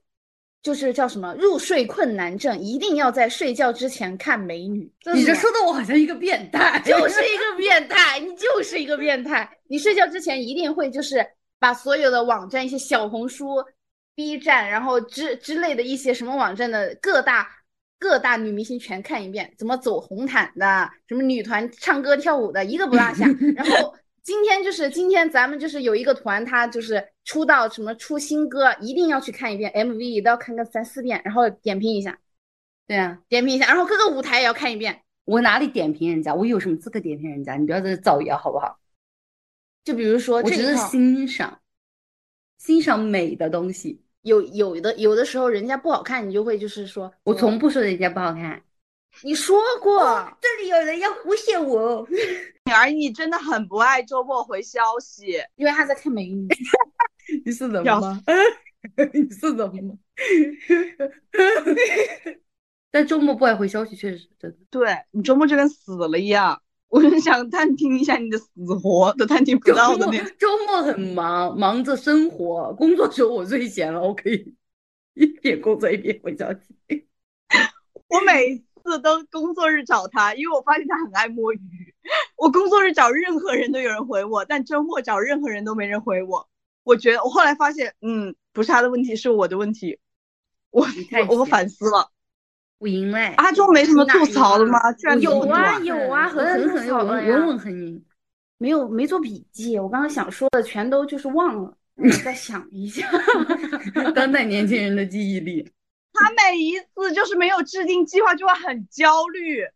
[0.66, 4.92] 就是叫什么入睡困难症，一定要在睡觉之前看美女。
[5.14, 9.48] 你这说的我好像一个变态， 就是一个变态，你就是一个变态。
[9.68, 11.24] 你睡觉之前一定会就是
[11.60, 13.64] 把所有的网站，一些小红书、
[14.16, 17.48] B 站，然后之之类的一些什么网站的各大
[18.00, 23.24] 各大女明星全看一遍，怎么走红毯的，什么女团唱歌跳舞的，一个不落下。
[23.54, 23.94] 然后
[24.26, 32.18] 今天就是今天咱们就是有一个团，他就是出道什么出新歌，一定要去看一遍 MV，也都要看个三四遍，然后点评一下，
[32.88, 35.00] 对啊，点评一下，然后各个舞台也要看一遍。
[35.26, 36.34] 我哪里点评人家？
[36.34, 37.54] 我有什么资格点评人家？
[37.54, 38.76] 你不要在这造谣好不好？
[39.84, 40.88] 就比如说我只是这一套。
[40.88, 41.60] 欣赏，
[42.58, 44.02] 欣赏美的东西。
[44.22, 48.60] 有有的有的时候人家不好看，你就会就是说，我从不说人家不好看，
[49.22, 50.00] 你说过，
[50.40, 52.06] 这里有人要诬陷我。
[52.10, 55.38] 女儿，你真的很不爱周末回消息。
[55.56, 56.48] 因为他在看美女。
[57.44, 58.22] 你是怎要么吗？
[59.12, 59.94] 你是怎么吗？
[62.90, 64.56] 但周末不爱回消息，确实是真的。
[64.70, 68.48] 对你周末就跟死了一样，我就想探听一下你的死
[68.82, 70.30] 活，都探听不到的那种。
[70.38, 74.54] 周末很忙，忙着生活，工作时候我最闲了，我可以
[75.14, 77.06] 一边工作一边回消息。
[78.08, 81.60] 我每次都工作日找他，因为我发现他很爱摸鱼。
[82.36, 86.48] 我工作日找任何人都有人回我，但周末找任何人都没人回我。
[86.84, 89.98] 我觉得我后来发现，嗯，不是他的问题，是我的问题。
[90.70, 90.86] 我
[91.28, 92.10] 我我反思了。
[92.78, 93.32] 我赢嘞！
[93.38, 94.92] 阿忠没什么吐槽的吗？
[94.92, 98.04] 居然有啊有啊很很狠狠少了呀稳稳稳很赢。
[98.58, 103.08] 没有没做笔记，我刚刚想说的全都就是忘了， 你再想一下。
[104.14, 105.66] 当代年轻人的记忆力。
[106.18, 109.66] 他每一次就是没有制定计划就会很焦虑，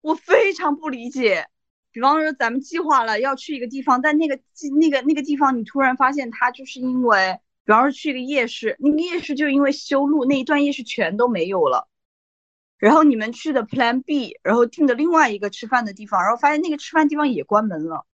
[0.00, 1.46] 我非常不理解。
[1.92, 11.88] 比方说咱们计划了要去一个地方，但那个计那个那个地方你突然发现他就是因为，比方说去一个夜市，那个夜市就因为修路那一段夜市全都没有了。
[12.78, 18.06] 然后你们去的 Plan B，然后定的另外一个吃饭的地方，然后发现那个吃饭地方也关门了。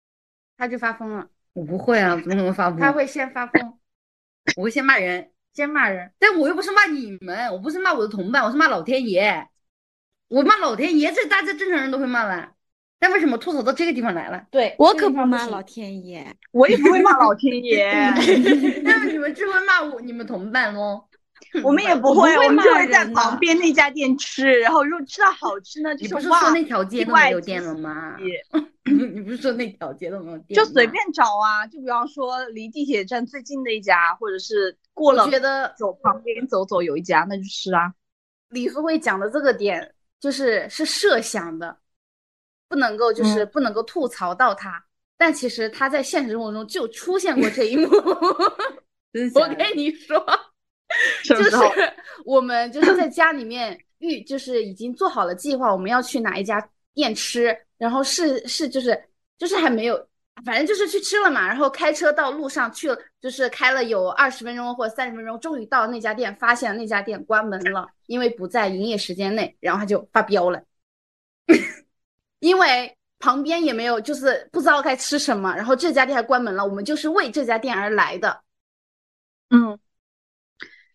[0.57, 2.79] 他就发疯了，我不会啊，怎么可能发疯？
[2.79, 3.77] 他会先发疯，
[4.55, 6.11] 我会先骂人，先骂人。
[6.19, 9.47] 但我又不是骂你们，我不是骂我的同伴，我是骂老天爷。
[10.27, 12.51] 我骂老天爷，这大家正常人都会骂吧，
[12.99, 14.43] 但为什么吐槽到这个地方来了？
[14.51, 16.25] 对我可不骂老天爷。
[16.51, 17.87] 我也不会骂老天爷
[18.83, 21.07] 那么你们只会骂我你们同伴喽？
[21.63, 28.17] 我们也不会，我们就会在旁边那家店吃，然后如果吃到好吃呢， 你不就是哇说那条街都没有店了吗？
[28.17, 28.26] 喜
[28.91, 30.56] 你不是说那条街都没有店？
[30.56, 37.93] 就随便找啊，就比方说离地铁站最近的一家，或者是过了觉得走旁边走走有一家，那就吃啊。
[38.50, 41.78] 李素慧讲的这个点，就是是设想的，
[42.69, 44.86] 不能够就是不能够吐槽到他。
[45.17, 47.88] 但其实他在现实生活中就出现过这一幕。
[49.34, 50.24] 我跟你说，
[51.23, 51.51] 就是？
[52.25, 58.99] 我们就是在家里面预， 就是已经做好了计划，我们要去哪一家店吃，然后是是就是
[59.38, 60.08] 就是还没有，
[60.43, 70.62] 反正就是去吃了嘛，然后开车到路上去了，就是开了有二十分钟或三十分钟，终于到那家店，发现那家店关门了，因为不在营业时间内，然后他就发飙了，
[72.39, 78.41] 因为旁边也没有，就是不知道该吃什么，然后这家店还关门了，我们就是为这家店而来的。
[79.51, 79.77] 嗯，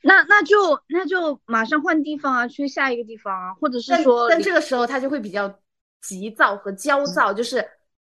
[0.02, 5.52] 那那就那就马上换地方啊，去下一个地方啊，或者是说离但这个时候他就会比较
[6.00, 7.66] 急躁和焦躁，就是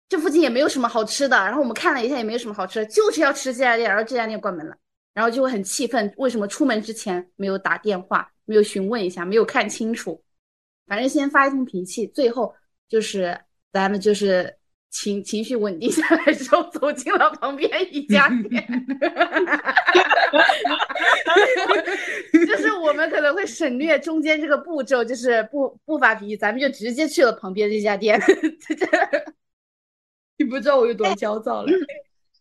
[0.08, 4.76] 这附近也没有什么好吃的，然后我们看了一下也没有什么好吃的，就是要吃这家店，然后这家店关门了，
[5.14, 10.24] 然后就会很气愤，为什么出门之前没有打电话，没有询问一下，没有看清楚，
[10.86, 12.54] 反正先发一通脾气，最后
[12.88, 13.40] 就是
[13.72, 14.56] 咱们就是
[14.92, 18.64] 情情绪稳定下来之后，走进了旁边一家店。
[22.46, 28.22] 就是我们可能会省略中间这个步骤，就是不不发脾气，咱们就直接去了旁边这家店。
[30.38, 31.72] 你不知道我有多焦躁了。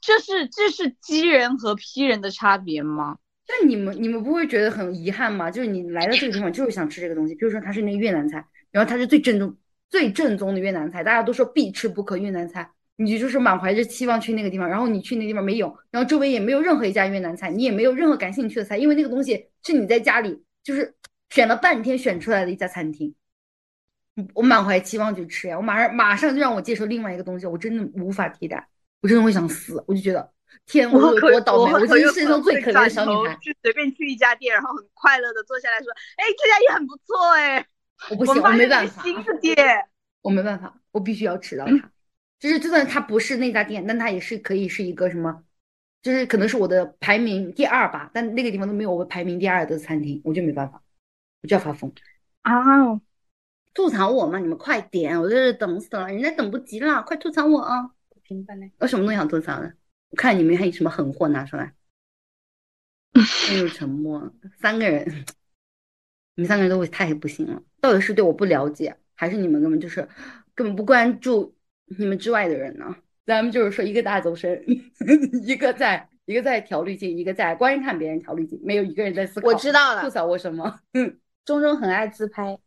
[0.01, 3.19] 这是这是 G 人和批人的差别吗？
[3.47, 5.51] 但你们你们不会觉得很遗憾吗？
[5.51, 9.55] 就是你来到这个地方就是想吃这个东西，比如说它是那个越南菜，然后它是最正宗、
[9.91, 12.71] 最正宗的越南菜，大家都说必吃不可越南菜。
[12.97, 20.95] 你就是满怀着期望去那个地方，然后你去那个地方没有，然后周围也没有任何一家越南菜，你也没有任何感兴趣的菜，因为那个东西是你在家里就是
[21.31, 23.15] 选了半天选出来的一家餐厅。
[24.35, 28.69] 我满怀期望去吃呀，我马上马上就让我接受另外一个东西，我真的无法替代，
[29.01, 30.31] 我真的会想死，我就觉得
[30.67, 33.35] 天，我有多倒霉，我真是世界上最可怜的小女孩。
[33.37, 37.67] 就随便去一家店，然后很快乐的坐下来说，哎，这家也很不错哎。
[38.09, 39.03] 我不行，我没办法。
[39.03, 39.57] 新的店，
[40.23, 41.91] 我没办法，我必须要吃到它。
[42.39, 45.45] 就是就算它不是那家店，但它也是可以是一个什么，
[46.03, 50.83] 就是可能是我的排名第二吧，但那个地方都没有我排名第二的餐厅，我就没办法，
[51.43, 51.93] 我就要发疯
[52.43, 53.01] 啊！
[53.75, 57.91] 吐槽我嘛，你们快点，我在这等死了，人家等不及了，快吐槽我啊！
[58.23, 59.75] 平凡嘞，有什么东西想吐槽的？
[60.11, 61.75] 我看你们还有什么狠货拿出来。
[63.47, 65.25] 进入沉默，三个人，
[66.35, 70.09] 你们三个人都会太不行了，到底是对我不了解，还是你们根本就是
[70.55, 71.55] 根本不关注？
[71.99, 72.97] 你们之外的人呢？
[73.27, 74.65] 咱们就是说，一个大走神，
[75.45, 79.47] 一个在，一个在调滤镜，一个在观看别人调滤镜，没有一个人在思考。
[79.49, 80.81] 我知道了，吐槽我什么？
[80.95, 82.59] 嗯，中中很爱自拍，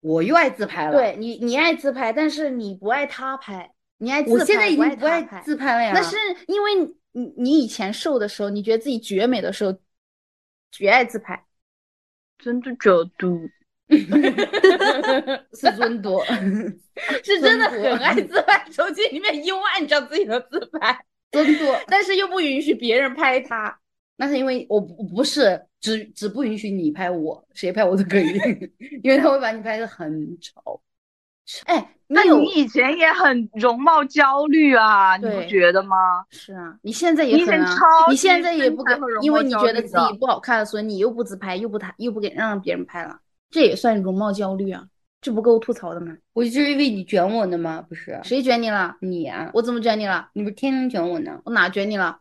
[0.00, 0.92] 我又爱自拍了。
[0.92, 5.92] 对你，你爱自拍，但是你不爱他拍，你爱自拍，我现在已经不爱自拍了呀。
[5.94, 6.74] 那是因为
[7.12, 9.74] 你，你以前瘦的时候，你觉得自己绝美的时候，
[10.70, 11.42] 绝爱自拍，
[12.38, 13.48] 真的角度。
[13.90, 16.20] 是尊嘟，
[17.24, 20.94] 是真的很爱自拍，手机里面一万张自己的自拍，
[21.32, 23.78] 尊嘟， 但是又不允许别人拍他，
[24.16, 28.38] 那是因为我不是只只不允许你拍我，谁拍我都可以，
[29.02, 30.82] 因为他会把你拍的很丑。
[31.66, 36.24] 哎，那你以前也很容貌焦虑啊，你不觉得吗？
[36.30, 37.60] 是啊，你现在也很，
[38.10, 43.18] 你现在也不给，因为你觉得自己不好看，所以你又不自拍，又不拍又不给让别人拍了。
[43.50, 44.84] 这也算容貌焦虑啊？
[45.20, 46.16] 这不够吐槽的吗？
[46.32, 47.82] 我就是因为你卷我呢吗？
[47.88, 48.96] 不是，谁卷你了？
[49.00, 50.28] 你啊，我怎么卷你了？
[50.34, 51.40] 你不是天天卷我呢？
[51.44, 52.20] 我哪卷你了？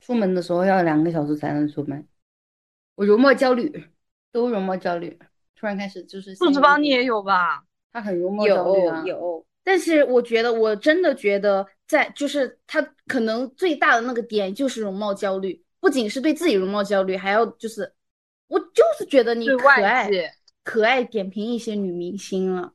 [0.00, 2.06] 出门的时候要两个小时才能出门，
[2.94, 3.90] 我容貌焦虑，
[4.30, 5.18] 都容貌焦虑。
[5.58, 7.64] 突然开始就是，兔子帮你也有吧？
[7.96, 9.02] 他很容貌焦虑啊。
[9.06, 17.92] 有有，但是我觉得，我真的觉得，在就是他可能最大的那个点就是容貌焦虑，不仅是对自己容貌焦虑，还要就是。
[18.48, 20.08] 我就是觉得你可爱，
[20.62, 22.72] 可爱点评一些女明星了，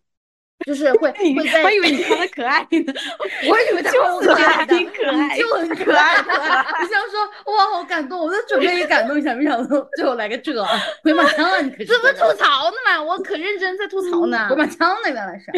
[0.65, 1.63] 就是会会在。
[1.63, 2.93] 我以为你夸她 可爱呢，
[3.49, 6.17] 我以为她可爱，挺可爱，就很可爱。
[6.17, 10.53] 你想说哇，好感动，我都准备也感动一下，没想到最后来个这，
[11.03, 11.61] 回马枪啊！
[11.61, 13.01] 你可这不吐槽呢吗？
[13.03, 14.47] 我可认真在吐槽呢。
[14.49, 15.51] 回马枪呢，原来是，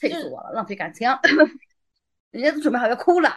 [0.00, 1.08] 气死我了，浪费感情。
[2.30, 3.30] 人家都准备好要哭了，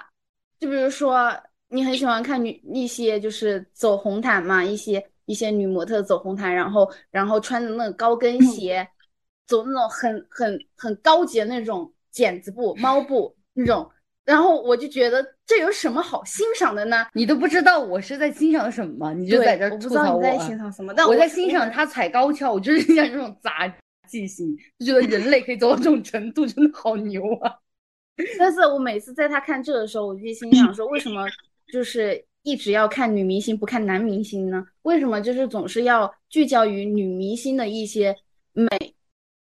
[0.60, 1.32] 就比如说
[1.70, 5.06] 你很喜欢看女一些就是走红毯嘛，一些。
[5.26, 8.86] 一些女模特走红毯，然后然后穿的那个高跟鞋，
[9.48, 13.90] 走那种很很很高级的那种剪子布、猫布那种，
[14.26, 17.08] 然后我就觉得这有什么好欣赏的呢？
[17.14, 20.22] 你都不知道我是在欣赏什么，你就在这吐槽我。
[20.22, 20.94] 在欣赏什么？
[20.94, 23.74] 但我在欣赏他踩高跷，我就是欣赏这种杂
[24.08, 27.54] 技型，就觉得人类可以走到这种程度，真的好牛啊！
[28.38, 31.26] 但是我每次在他看这的时候，我就心想说，为什么
[31.72, 32.24] 就是？
[32.44, 34.66] 一直要看女明星不看男明星呢？
[34.82, 38.16] 为什么就是总是要聚焦于女明星的一些
[38.54, 38.68] 美，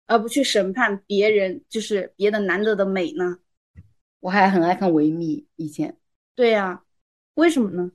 [0.06, 3.36] 而不去审判别人就是别的男的的美呢？
[4.20, 5.96] 我还很爱看维密，以前。
[6.34, 6.82] 对呀，
[7.34, 7.90] 为什么呢？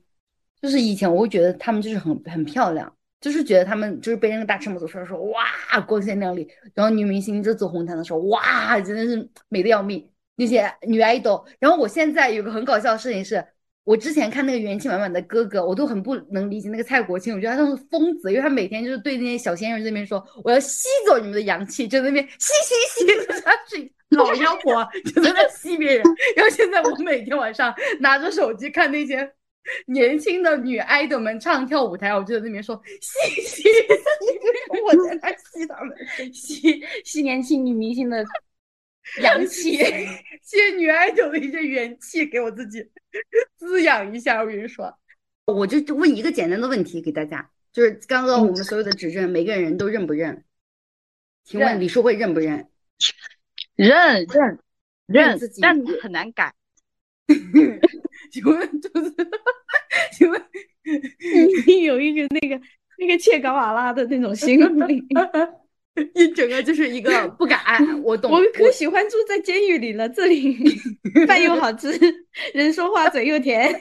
[0.60, 5.44] 就是以前我会觉得她们就是很很漂亮，就是觉得她们就是背那个大赤膊走出来说哇
[5.86, 11.44] 光鲜亮丽，然后女明星就走红毯的时候哇真的是美的要命，那些女爱豆。
[11.58, 13.44] 然后我现在有个很搞笑的事情是。
[13.84, 26.02] 我之前看那个元气满满的哥哥，我都很不能理解那个蔡国庆，我觉得他像是疯子，因为他每天就是对那些小鲜肉这边说，我要吸走你们的阳气，就那边吸吸吸，他是老妖婆，就在那吸别人。
[26.36, 29.32] 然后现在我每天晚上拿着手机看那些
[29.86, 33.68] 年轻的女爱豆们唱跳舞台，我就在那边说吸吸吸，
[34.82, 35.96] 我在那吸他们，
[36.32, 38.24] 吸吸年轻女明星的。
[39.20, 39.76] 阳 气，
[40.42, 42.82] 吸女爱豆的一些元气给我自己
[43.58, 44.40] 滋养一下。
[44.40, 44.90] 我跟你说，
[45.44, 50.42] 我就问一个简单的问题给大家，就是刚刚我们所有的指证，每个人都认不认？
[51.44, 52.66] 请问李淑慧认不认？
[53.76, 54.58] 认认
[55.06, 56.54] 认，但很难改。
[58.30, 59.14] 请问就是，
[60.12, 60.42] 请问
[61.66, 62.60] 你有一个那个
[62.98, 65.02] 那个切格瓦拉的那种心理。
[66.14, 67.62] 一整个就是一个不敢，
[68.02, 68.28] 我懂。
[68.32, 70.58] 我可喜欢住在监狱里了，这里
[71.24, 71.88] 饭又好吃，
[72.52, 73.72] 人说话嘴又甜，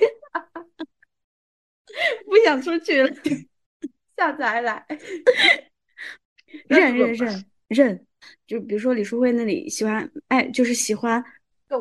[2.27, 3.11] 不想出去了。
[4.15, 4.85] 下次还来。
[6.67, 8.05] 认认认认，
[8.47, 11.23] 就比如说李淑慧那里喜欢爱，就是喜欢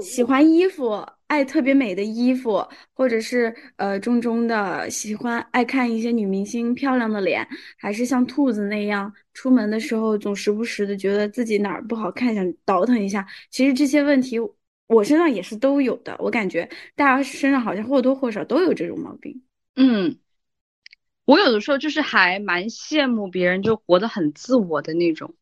[0.00, 13.26] 喜欢衣服，爱特别美的衣服，或者是呃中中的喜欢爱看一些女明星漂亮的脸，还是像兔子那样出门的时候总时不时的觉得自己哪儿不好看，想倒腾一下。
[13.50, 14.38] 其实这些问题
[14.86, 19.42] 我身上也是都有的，我感觉大家身上好像或多或少都有这种毛病。
[19.76, 20.18] 嗯，
[21.24, 25.34] 我有的时候就是还蛮羡慕别人就活得很自我的那种，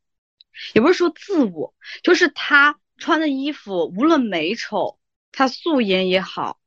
[0.74, 2.78] 也不是说自我，就是他。
[3.02, 4.98] 穿的衣服无论美丑，
[5.32, 6.60] 他素颜也好，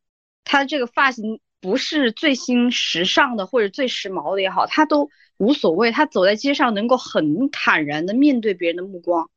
[0.44, 5.92] 他这个发型不是最新时尚的或者最时髦的也好，他都无所谓。
[5.92, 9.30] 他走在街上能够很坦然的面对别人的目光。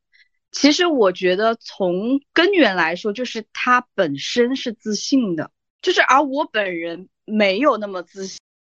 [0.51, 5.51] 其实我觉得从根源来说，就是他本身是自信的，
[5.83, 8.25] 就是而我本人没有那么自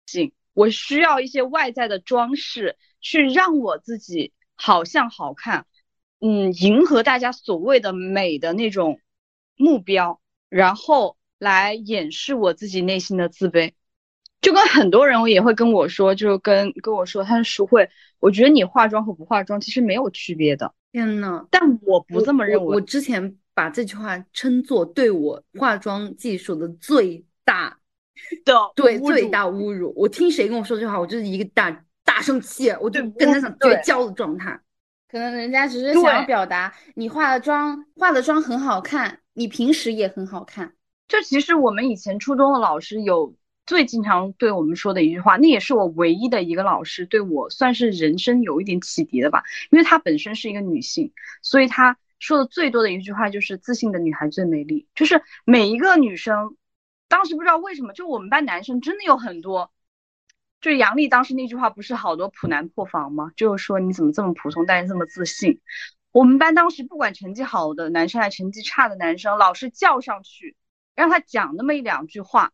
[0.06, 5.66] 信，我需要一些外在的装饰去让我自己好像好看。
[6.20, 9.00] 嗯，迎合大家所谓的美的那种
[9.56, 13.72] 目标，然后来掩饰我自己内心的自卑。
[14.40, 17.90] 就跟很多人也会跟我说，就跟跟我说，他说淑慧，
[18.20, 20.74] 我觉得你化妆和不化妆其实没有区别的。
[20.92, 22.76] 天呐，但我不这么认为。
[22.76, 27.80] 我之前把这句话称作对我化妆技术的最大
[28.46, 29.92] 的对最大侮辱。
[29.96, 34.60] 我听谁跟我说这句话，我就是一个大大生气，我就跟他想绝交的状态。
[35.10, 40.74] 可能人家只是想要表达你化的妆，化的妆很好看，你平时也很好看。
[41.08, 43.36] 这其实我们以前初中的老师有
[43.66, 49.44] 最经常对我们说的一句话，那也是我唯一的一个老师对我算是人生有一点启迪的吧。
[49.70, 54.88] 因为她本身是一个女性，所以她说的最多的一句话就是“自信的女孩最美丽”。
[54.96, 56.56] 就是每一个女生，
[57.10, 59.70] 当时不知道为什么，就我们班男生真的有很多。
[60.62, 63.32] 就是杨丽当时那句话不是好多普男破防吗？
[63.36, 65.60] 就是说你怎么这么普通，但是这么自信。
[66.12, 70.56] 我们班当时不管成绩好的男生还是成绩差的男生，老师叫上去
[70.94, 72.52] 让他讲那么一两句话，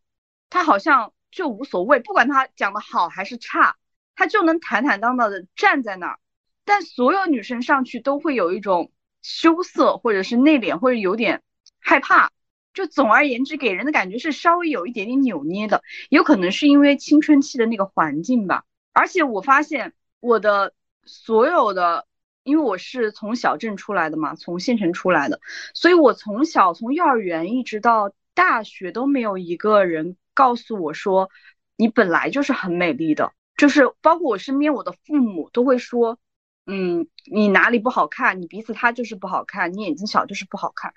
[0.48, 3.76] 他好像就无所谓，不管他讲的好还是差，
[4.14, 6.18] 他就能坦坦荡荡的站在那儿。
[6.64, 8.92] 但所有女生上去都会有一种
[9.22, 11.42] 羞涩，或者是内敛，或者有点
[11.80, 12.30] 害怕。
[12.74, 18.64] 就总而言之，给人的感觉是稍微有一点点扭捏的，有可能是因为青春期的那个环境吧。
[18.92, 20.72] 而且我发现我的
[21.04, 22.06] 所有的，
[22.42, 25.40] 因为我是从小镇出来的嘛，从县城出来的，
[25.74, 31.30] 所以我从小从幼儿园一直到大学都没有一个人告诉我说
[31.76, 36.18] 你本来就是很美丽的，就是包括我身边我的父母都会说，
[36.66, 40.94] 嗯，你哪里不好看，你鼻子塌就是不好看，你眼睛小就是不好看。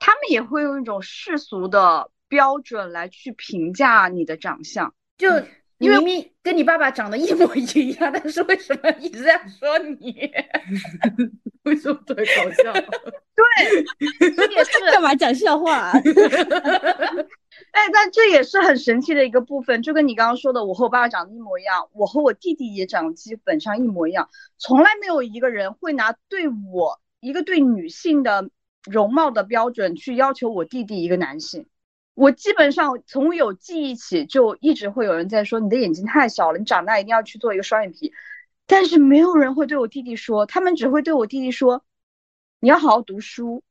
[0.00, 5.28] 他们也会用一种世俗的标准来去评价你的长相，就
[5.78, 10.30] 你明明跟你爸爸长得一模一样， 但是为什么一直在说你？
[11.64, 12.72] 为什么特别搞笑？
[13.36, 15.76] 对，这也是干嘛讲笑话？
[15.76, 15.92] 啊
[17.72, 28.48] 哎，但这也是很神奇的一个部分，就跟你刚刚说的，我和我爸爸长得一模一样，我和我弟弟也长得基本上一模一样，从来没有一个人会拿对我一个对女性的。
[28.84, 31.66] 容貌的标准去要求我弟弟一个男性，
[32.14, 38.12] 我基本上从有记忆起就一直会有人在说你的眼睛太小了，你长大一定要去做一个双眼皮，
[38.66, 41.84] 但是没有人会对我弟弟说，他们只会对我弟弟说，
[42.58, 43.62] 你要好好读书，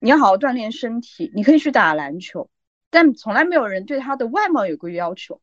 [0.00, 2.50] 你要好好锻炼身体，你可以去打篮球，
[2.90, 5.40] 但从来没有人对他的外貌有过要求，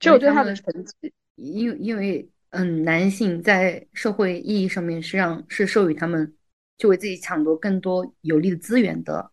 [0.00, 6.34] 只有对他的成绩，因因为嗯，男性在社会意义上面实际上是授予他们。
[6.78, 9.30] 就为自己抢夺更多有利的资源的，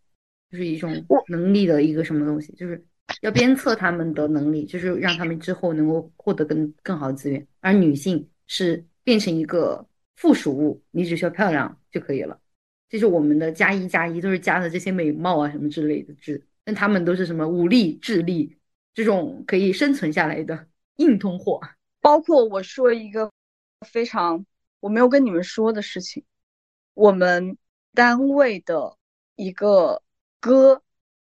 [0.52, 2.86] 就是一种能力的一个什么东西，就是
[3.22, 7.46] 要鞭策他们的能力，就是让他们之后能够获得更更好的资源。
[7.60, 9.84] 而女性是变成一个
[10.16, 12.40] 附属物，你只需要漂亮就可以了。
[12.88, 18.58] 就是我们的加一加一都是加的这些美貌啊什么之类的字，但他们都是什么武力、智力
[18.94, 20.68] 这种可以生存下来的
[20.98, 21.62] 硬通货。
[22.02, 23.32] 包括我说一个
[23.88, 24.46] 非常
[24.80, 26.24] 我没有跟你们说的事情。
[27.00, 27.58] 我们
[27.94, 28.98] 单位的
[29.38, 30.04] 一个
[30.42, 30.82] 哥，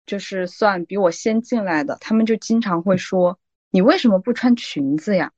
[0.06, 3.38] 就是算比我先进来的，他们就经常会说
[3.68, 5.30] ：“你为什么不穿裙子呀？”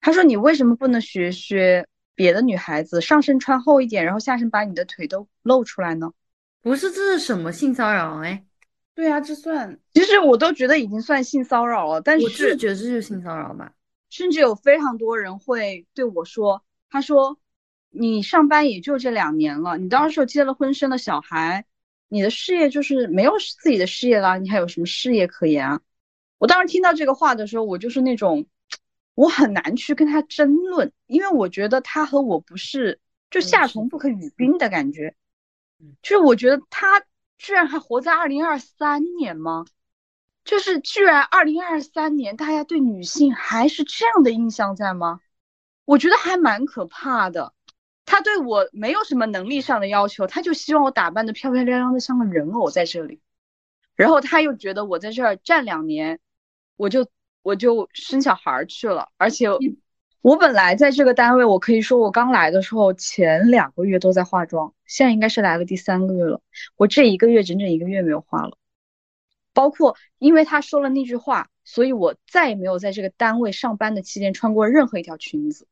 [0.00, 6.12] 他说：“你为什么不能学学别的女孩子，上身穿厚一点，然后下身把你的腿都露出来呢？”
[6.62, 8.22] 不是，这是什么性骚扰？
[8.24, 8.46] 哎，
[8.94, 12.00] 对啊，这算，其实我都觉得已经算性骚扰了。
[12.00, 13.70] 但是，我是觉得这是性骚扰嘛。
[14.08, 17.38] 甚至有非常多人会对我说：“他说。”
[17.94, 21.66] 你上班也就这两年了，你到时候结了婚生了小孩，
[22.08, 25.80] 你的事业就是没有自己的事业了，你还有什么事业可言啊？
[26.38, 28.46] 我当时听到这个话的时候，我就是那种，
[29.14, 32.98] 我很难去跟他争论，因为我觉得他和我不是
[33.30, 35.14] 就夏虫不可语冰的感觉。
[36.00, 37.02] 就是我觉得他
[37.38, 39.66] 居然还活在二零二三年吗？
[40.44, 45.20] 就是居然二零二三年大家对女性还是这样的印象在吗？
[45.84, 47.52] 我觉得还蛮可怕的。
[48.04, 53.20] 他对我没有什么能力上的要求，他就希望我打扮的漂漂亮亮的像个人偶在这里。
[53.94, 56.18] 然后他又觉得我在这儿站两年，
[56.76, 57.08] 我就
[57.42, 59.08] 我就生小孩去了。
[59.16, 59.48] 而且
[60.20, 66.40] 我本来在这个单位，我可以说我刚来的时候前两个月都在化妆，现在应该是来了第三个月了。
[66.76, 68.56] 我这一个月整整一个月没有化了。
[69.52, 75.66] 包括因为他说了那句话，所以我再也没有在这个单位上班的期间穿过任何一条裙子。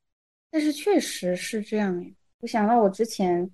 [0.50, 2.04] 但是确实是这样，
[2.40, 3.50] 我想到我之前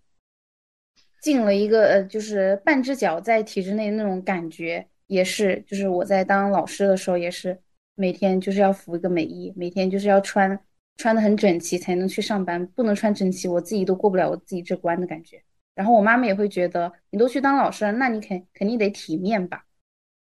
[1.21, 7.61] 进了一个呃，就是半只脚在体制内那种感觉，也是，就是我在当老师的时候，也是
[7.97, 10.59] 每天就是要服一个美衣，每天就是要穿
[10.97, 15.43] 穿的很整齐才能去上班，不能穿整齐，我自己都过不了我自己这关的感觉。
[15.75, 19.67] 然后我妈妈也会觉得，你都去当老师了，那你肯肯定得体面吧。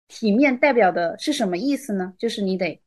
[0.09, 2.15] 体面代表的是什么意思呢？
[2.19, 2.81] 就是你得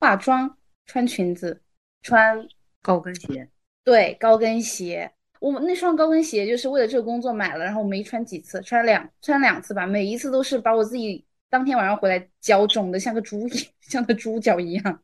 [0.00, 1.62] 化妆、穿裙子、
[2.02, 2.48] 穿
[2.82, 3.48] 高跟鞋。
[3.84, 5.12] 对，高跟鞋。
[5.40, 9.86] 我那双高跟鞋就是为了这个工作买了，然后我没穿几次，穿两穿两次吧。
[9.86, 13.48] 每一次都是把我自己当天晚上回来脚肿的像个猪
[13.80, 15.02] 像个猪脚一样。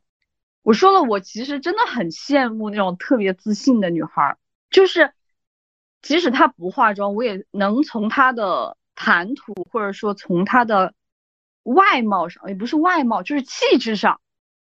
[0.62, 4.36] 我说了，我其实真的很羡慕那种特别自信的女孩，
[4.70, 5.12] 就是
[6.02, 10.94] 即使她不化妆，我也能从她的谈吐或者说从她的。
[11.64, 14.22] 外貌上也不是外貌，就是气质上，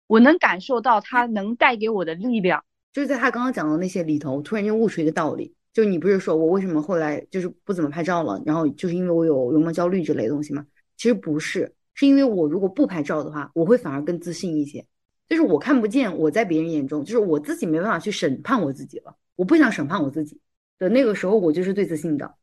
[0.06, 2.62] 我能感受到她能带给我的力量。
[2.92, 10.66] 就是在他刚刚讲的那些里头，突然间悟出一个道理，就是你不是说我为什么后来就是不怎么拍照了，然后就是因为我有容貌焦虑之类的东西吗？
[10.96, 14.84] 其实不是，是因为我如果不拍照的话，我会反而更自信一些。
[15.28, 19.16] 就是我看不见我在别人眼中，就是我自己没办法去审判我自己了。
[19.36, 20.40] 我不想审判我自己
[20.78, 22.34] 的那个时候，我就是最自信的。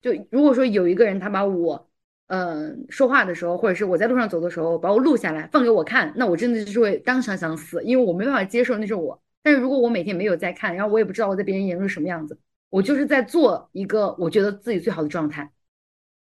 [0.00, 1.84] 就如果说有一个人他把我。
[2.30, 9.18] 嗯，说话的时候，或者是我在路上走的时候，把我录下来放给我看，那我真的就是会当场想死，因为我没办法接受那是我。
[9.42, 12.38] 但是如果我每天没有在看，然后我也不知道我在别人眼中是什么样子，
[12.70, 15.50] 我就是在做一个我觉得自己最好的状态。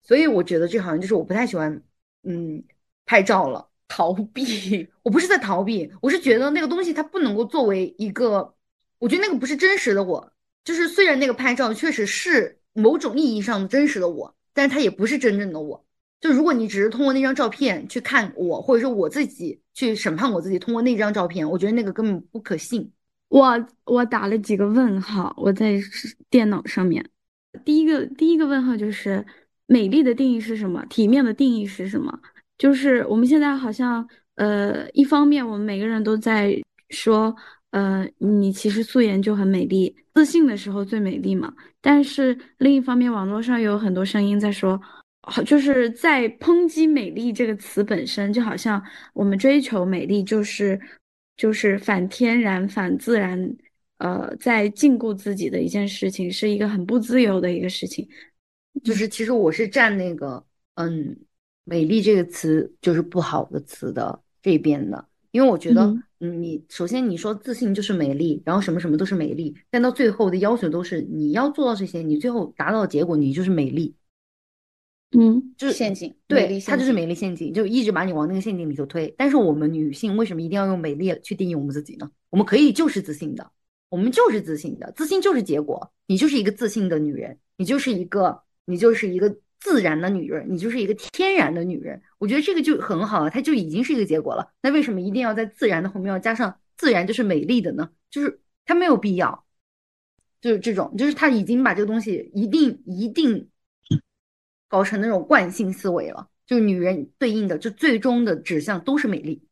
[0.02, 1.82] 所以我觉得这好像就是我不太喜欢，
[2.22, 2.62] 嗯，
[3.04, 4.88] 拍照了，逃避。
[5.02, 8.54] 我不是在逃避，我是觉得那个东西它不能够作为一个，
[8.98, 10.32] 我觉得那个不是真实的我。
[10.64, 15.84] 就是虽然那个拍照确实是某种意义上的真实的我，但是它也不是真正的我。
[16.20, 22.90] 就如果你只是通过那张照片去看我，或者说我自己去审判我自己，通过那张照片，我觉得那个根本不可信。
[23.28, 25.78] 我我打了几个问号，我在
[26.30, 27.04] 电脑上面。
[27.64, 29.24] 第一个第一个问号就是
[29.66, 30.84] 美丽的定义是什么？
[30.86, 32.18] 体面的定义是什么？
[32.56, 34.06] 就是我们现在好像
[34.36, 36.54] 呃，一方面我们每个人都在
[36.90, 37.34] 说，
[37.70, 41.52] 呃，你其实素颜就很美丽，自信的时候最美丽嘛。
[41.80, 44.80] 但是另一方面，网络上有很多声音在说。
[45.30, 50.80] 好，就是在抨击“美丽”这个词本身，就好像我们追求美丽就是
[51.38, 53.56] 就是反天然、反自然，
[53.96, 58.06] 呃，在禁锢自己的一件事情，是一个很不自由的一个事情。
[58.84, 61.16] 就是其实我是站那个嗯
[61.64, 65.82] ，“美丽”这个词就是不好的词的这边的，因为我觉得，
[66.20, 73.94] 嗯，你首先你说自信就是美丽，然后什么什么都是美丽，但到最后的要求都是你要做到这些，你最后达到的结果你就是美丽。
[75.12, 79.14] 嗯，就是陷阱，对，它就是美丽陷阱，就一直把你往那个陷阱里头推。
[79.16, 82.10] 但是我们女性为什么一定要用美丽去定义我们自己呢？
[82.28, 83.50] 我们可以就是自信的，
[83.88, 85.90] 我们就是自信的，自信就是结果。
[86.06, 92.02] 你就是一个自信的女人，你就是一个，你就是一个自然的女人，你就是一个天然的女人。
[92.18, 94.52] 我觉得这个就很好了，它就已经是一个结果了。
[94.60, 97.88] 那为什么一定要在自然的后面要加上自然就是美丽的呢？
[98.10, 99.46] 就是它没有必要，
[100.42, 103.48] 就是这种，就是他已经把这个东西一定一定。
[104.68, 109.42] 搞成那种惯性思维了，就是女人对应的，就最终的指向都是美丽。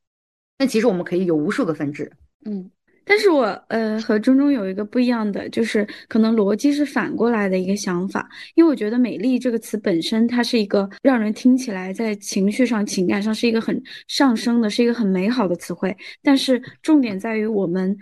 [0.58, 2.12] 但其实我们可以有无数个分支，
[2.44, 2.70] 嗯。
[3.08, 15.96] 但是我呃和中中有一个不一样的，就是可能逻辑是反过来的一个想法，因为我觉得“美丽”这个词本身，它是一个让人听起来在情绪上、情感上是一个很上升的，是一个很美好的词汇。
[16.20, 17.96] 但是重点在于我们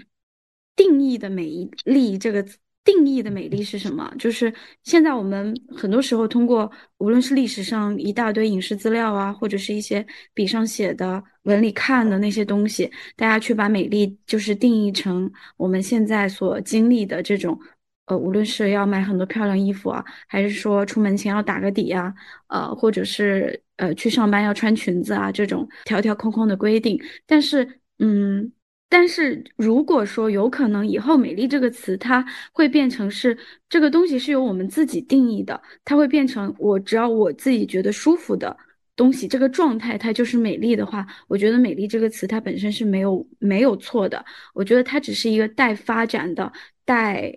[0.74, 2.56] 定义的“美丽”这个词。
[2.84, 4.12] 定义的美丽是什么？
[4.18, 17.58] 就是现在我们很多时候通过无论是历史上一大堆影视资料啊，或者是一些笔上写的文里看的那些东西，大家去把美丽就是定义成我们现在所经历的这种，
[18.06, 22.12] 呃，无论是要买很多漂亮衣服啊，还是说出门前要打个底啊，
[22.48, 27.00] 呃，或者是呃去上班要穿裙子啊这种条条框框的规定。
[27.26, 28.52] 但是，嗯，
[28.88, 33.36] 但是如果说有可能以后“美丽”这个词，它会变成是
[33.68, 38.56] 这个东西是由我们自己定义的，它会变成我只要我自己觉得舒服的
[38.94, 44.24] 东西，这个状态它就是美丽的话，我觉得“美丽”这个词它本身是没有没有错的。
[44.52, 46.52] 我觉得它只是一个待发展的、
[46.84, 47.36] 待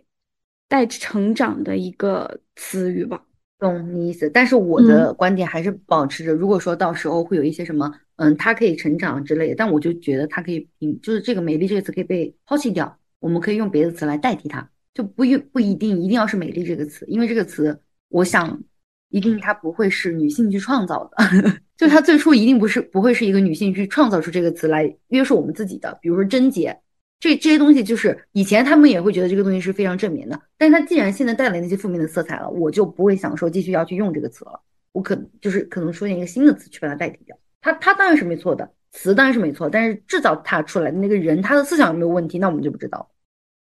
[0.67, 3.23] 待成长的一个词语吧。
[3.57, 18.61] 懂你意思，但是我的观点还是保持着，如果说到时候会有一些什么，嗯，它可以成长之类的，但我就觉得它可以，嗯，就是这个美丽这个词可以被抛弃掉，我们可以用别的词来代替它，就不一不一定一定要是美丽这个词，因为这个词，我想
[19.09, 21.17] 一定它不会是女性去创造的，
[21.77, 26.77] 就它最初一定不是不会是一个女性去创造出这个词来约束我们自己的，比如说贞洁。
[27.19, 34.61] 这这些东西就是以前他们也会觉得这个东西是非常正面的，但是它既然现在带来那些负面的色彩了，我就不会想说继续要去用这个词了。
[34.91, 37.35] 我可就是可能出现一个新的词去把它代替掉。
[37.61, 43.09] 它它当然是没错的，词当然是没错，但是制造他出来的那个人他的思想有没有问题，那我们就不知道。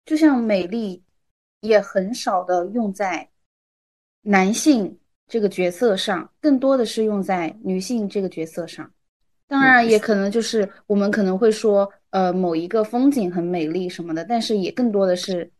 [0.05, 1.03] 就像美丽，
[1.61, 3.28] 也很少的用在
[4.22, 8.91] 男性这个角色上，更多的是用在女性这个角色上。
[9.47, 15.51] 当然，也可能就是我们可能会说，呃，某一个风景很美丽什么的，但是也更多的是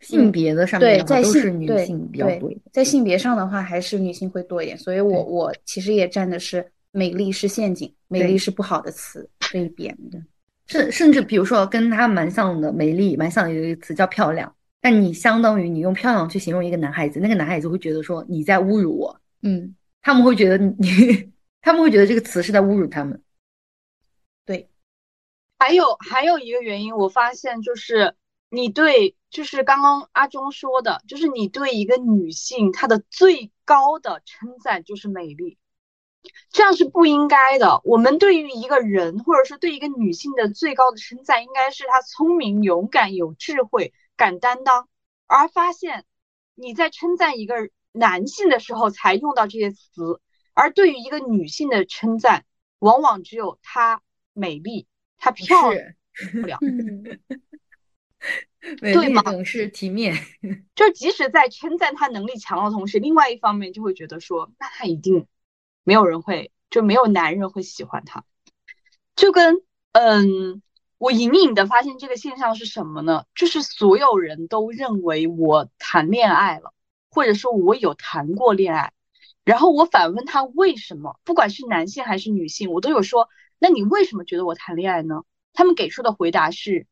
[0.00, 2.48] 性别的上面对，在性女性比较多。
[2.72, 4.78] 在性别上的话，还是女性会多一点。
[4.78, 10.22] 所以我我其实也站的是美丽是陷阱，美丽是不好的词这一边的。
[10.66, 23.20] 甚甚至比如说跟他蛮像的，美丽蛮像的有一个词叫漂亮，但你相当于你用漂亮去形容一个男孩子，那个男孩子会觉得说你在侮辱我，嗯，他们会觉得你， 他们会觉得这个词是在侮辱他们。
[24.46, 24.68] 对
[25.58, 28.14] 还有还有一个原因，我发现就是
[28.50, 35.58] 你对，就是刚刚阿忠说的，就是你对一个女性她的最高的称赞就是美丽，
[36.50, 37.80] 这样是不应该的。
[37.84, 44.88] 我们对于一个人，或者说对一个女性的最高的称赞，应该是她聪明、勇敢、有智慧、敢担当。
[45.26, 46.04] 而发现
[46.54, 50.20] 你在称赞一个男性的时候才用到这些词，
[50.54, 52.44] 而对于一个女性的称赞，
[52.78, 54.02] 往往只有她
[54.32, 54.86] 美丽。
[55.24, 55.94] 她漂亮
[56.32, 56.58] 不了，
[58.80, 59.22] 对吗？
[59.22, 60.16] 总是体面，
[60.74, 65.28] 就即使在称赞她能力强的同时，另外一方面就会觉得说，那她一定
[65.84, 68.24] 没有人会，就没有男人会喜欢他。
[69.16, 69.62] 就跟
[69.92, 70.62] 嗯，
[70.98, 73.24] 我隐隐的发现这个现象是什么呢？
[73.34, 76.72] 就是所有人都认为我谈恋爱了，
[77.10, 78.92] 或者说我有谈过恋爱，
[79.44, 83.28] 然后我反问他为什么，不管是男性还是女性，我都有说。
[83.58, 85.22] 那你为什么觉得我谈恋爱呢？
[85.52, 86.86] 他们给出的回答是，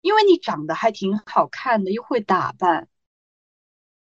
[0.00, 2.88] 因为你长得还挺好看的，又会打扮，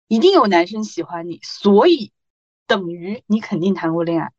[0.07, 2.11] 一定有男生喜欢你，所以
[2.67, 4.31] 等于你肯定谈过恋爱。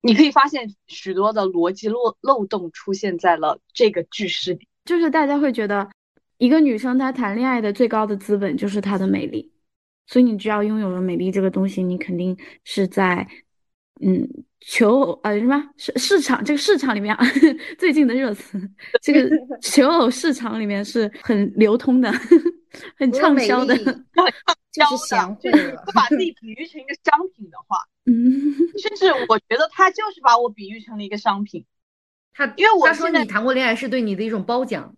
[0.00, 5.90] 你可以发现许多的逻辑漏漏洞出现在了这个句式里，就是大家会觉得
[6.36, 9.52] 一个女生她谈恋爱的最高的资本就是她的美丽，
[10.06, 13.28] 所以你只要拥有了美丽这个东西，你肯定是在。
[14.00, 17.16] 嗯，求偶呃什么市市场这个市场里面
[17.78, 18.60] 最近的热词，
[19.00, 19.30] 这个
[19.62, 22.12] 求偶市场里面是很流通的，
[22.96, 23.76] 很畅销的，
[24.72, 31.64] 就是想不把自己比喻成一个商品的话，嗯，甚至我觉得他就是把我比喻成了一个商品，
[32.32, 34.94] 他因为我说你谈过恋爱是对你的一种褒奖，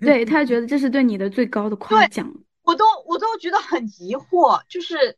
[0.00, 2.28] 对他觉得这是对你的最高的夸奖，
[2.64, 5.16] 我都我都觉得很疑惑，就是。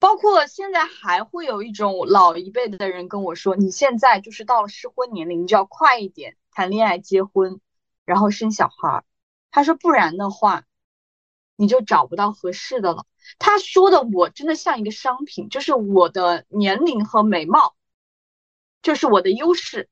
[0.00, 7.60] 包括现在还会有一种老一辈的人跟我说：“你现在就是到了适婚年龄，你就要快一点谈恋爱、结婚，
[8.06, 9.04] 然后生小孩。”
[9.52, 10.64] 他说：“不然的话，
[11.54, 13.04] 你就找不到合适的了。”
[13.38, 17.76] 他说的我真的像一个商品，就是我的年龄和美貌
[18.80, 19.90] 就是我的优势。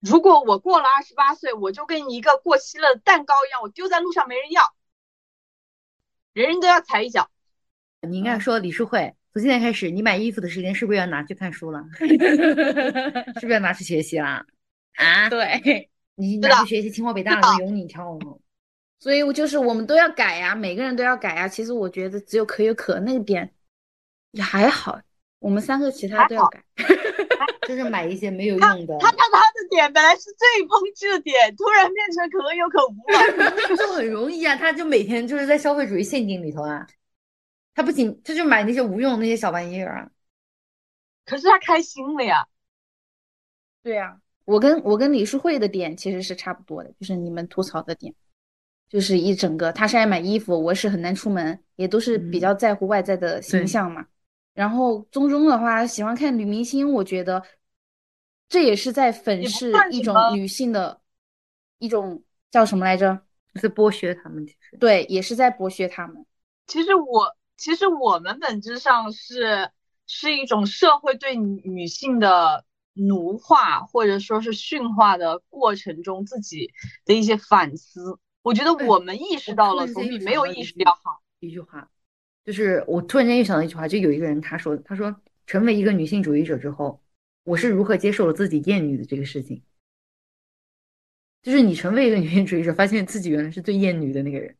[0.00, 4.74] 如果我过了二十八岁，我就跟一个过期了的蛋糕一样，我丢在路上没人要，
[6.32, 7.30] 人人都要踩一脚。
[8.06, 11.84] 你应该说李淑慧，从现在开始，你买衣服的时间是不是要拿去看书了？
[11.98, 14.44] 是不是要拿去学习了？
[14.94, 18.40] 啊，对，你拿去学习清华北大了，有你一条龙。
[18.98, 21.46] 所以，我就是我们都要改呀，每个人都要改呀。
[21.46, 23.52] 其实我觉得只有可有可那个点
[24.30, 24.98] 也还好，
[25.38, 26.64] 我们三个其他都要改，
[27.68, 28.96] 就是买一些没有用的。
[28.98, 32.94] 他他他的点本来是最抨击的点，突然变成可有可无
[33.44, 34.56] 了，就很容易啊。
[34.56, 36.86] 他就每天就是在消费主义陷阱里头啊。
[37.76, 40.10] 他不仅他就买那些无用的那些小玩意儿啊，
[41.26, 42.48] 可是他开心了呀。
[43.82, 48.12] 对呀，我跟我跟李淑慧的点其实是差不多的，就是你们吐槽的点，
[48.88, 54.06] 就是一整个他是爱买衣服，我是很难出门，也都是比较在乎外在的形象嘛。
[54.54, 57.42] 然后中中的话喜欢看女明星，我觉得
[58.48, 60.98] 这也是在粉饰一种女性的
[61.78, 63.22] 一种叫什么来着？
[63.58, 66.26] 是剥削他们，其实对，也是在剥削他们。
[66.66, 69.70] 其实我其实我们本质上是
[70.06, 76.72] 是一种社会对女性的奴化或者说是驯化的过程中自己
[77.04, 78.18] 的一些反思。
[78.42, 81.22] 我觉得我们意识到了，总比没有意识要好。
[81.40, 81.90] 一句话，
[82.44, 85.14] 就是我突然间又想到一句话，就有一个人他说，他说
[85.46, 87.02] 成为一个女性主义者之后，
[87.42, 89.62] 我是如何接受了自己厌女的这个事情。
[91.42, 94.56] 就是你成为一个女性主义者，发现自己原来是最厌女的那个人。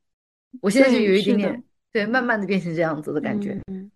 [0.60, 1.64] 我现在就有一点点
[1.96, 3.58] 对，慢慢的变成这样子的感觉。
[3.68, 3.90] 嗯，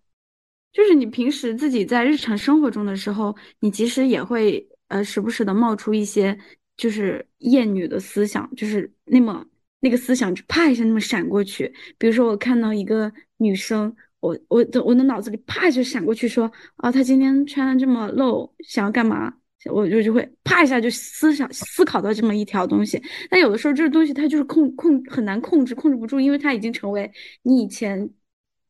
[0.73, 6.35] 就是你平时自己在日常生活中的时候，你其实也会呃时不时的冒出一些
[6.77, 9.45] 就是厌女的思想，就是那么
[9.81, 11.71] 那个思想就啪一下那么闪过去。
[11.99, 19.31] 比如说我看到一个女生，我我的我的脑子里啪就闪过去说啊，她今天穿的这么露，想要干嘛？
[19.65, 27.11] 我就就会啪一下就思想思考到这么一条东西，但有的时候这个东西它就是控控很难控制，控制不住，因为它已经成为
[27.43, 28.09] 你以前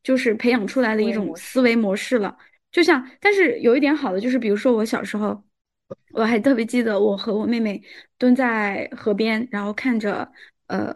[0.02, 2.36] 就是培养出来的一种思维模式了。
[2.70, 5.42] 就像，但是有一点好的就是，比如说我小时候，
[6.12, 7.82] 我还特别记得我和我妹妹
[8.18, 10.30] 蹲在河边，然后看着
[10.66, 10.92] 呃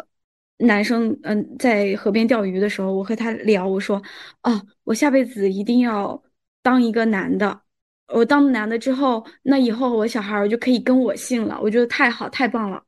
[0.59, 4.03] 男生嗯在河边钓鱼的时候，我和他聊，我说
[4.42, 6.22] 哦，我下辈子一定要
[6.62, 7.66] 当一个男的。
[8.09, 12.83] 我当男的之后，那以后我小孩儿就可以跟我姓了，我觉得太好太棒了。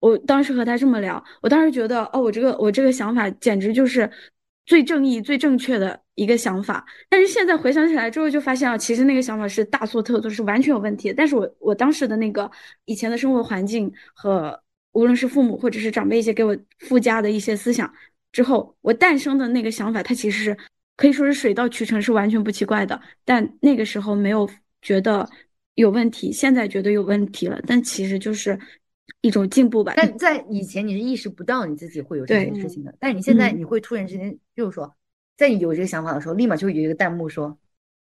[0.00, 4.08] 我当时和他这么聊，我当时觉得，哦，我这个我这个想法简直就是
[4.66, 6.84] 最正义、最正确的一个想法。
[7.08, 11.14] 但是现在回想起来之后，就发现啊，其实那个想法是大错特错，是完全有问题的。
[11.14, 12.50] 但是我我当时的那个
[12.84, 14.60] 以前的生活环境和
[14.92, 17.92] 无论是父母或者是长辈一些给我附加的一些思想
[18.32, 20.56] 之后，我诞生的那个想法，它其实是。
[20.98, 23.00] 可以说是水到渠成，是完全不奇怪的。
[23.24, 24.50] 但那个时候没有
[24.82, 25.26] 觉得
[25.76, 27.60] 有问题，现在觉得有问题了。
[27.68, 28.58] 但其实就是
[29.20, 29.92] 一种进步吧。
[29.96, 34.92] 但在以前你是意识不到你自己会有这件事情的，但是你现在你会突然之间就是说，
[35.36, 37.56] 在你有这个想法的时候，立马就会有一个弹幕说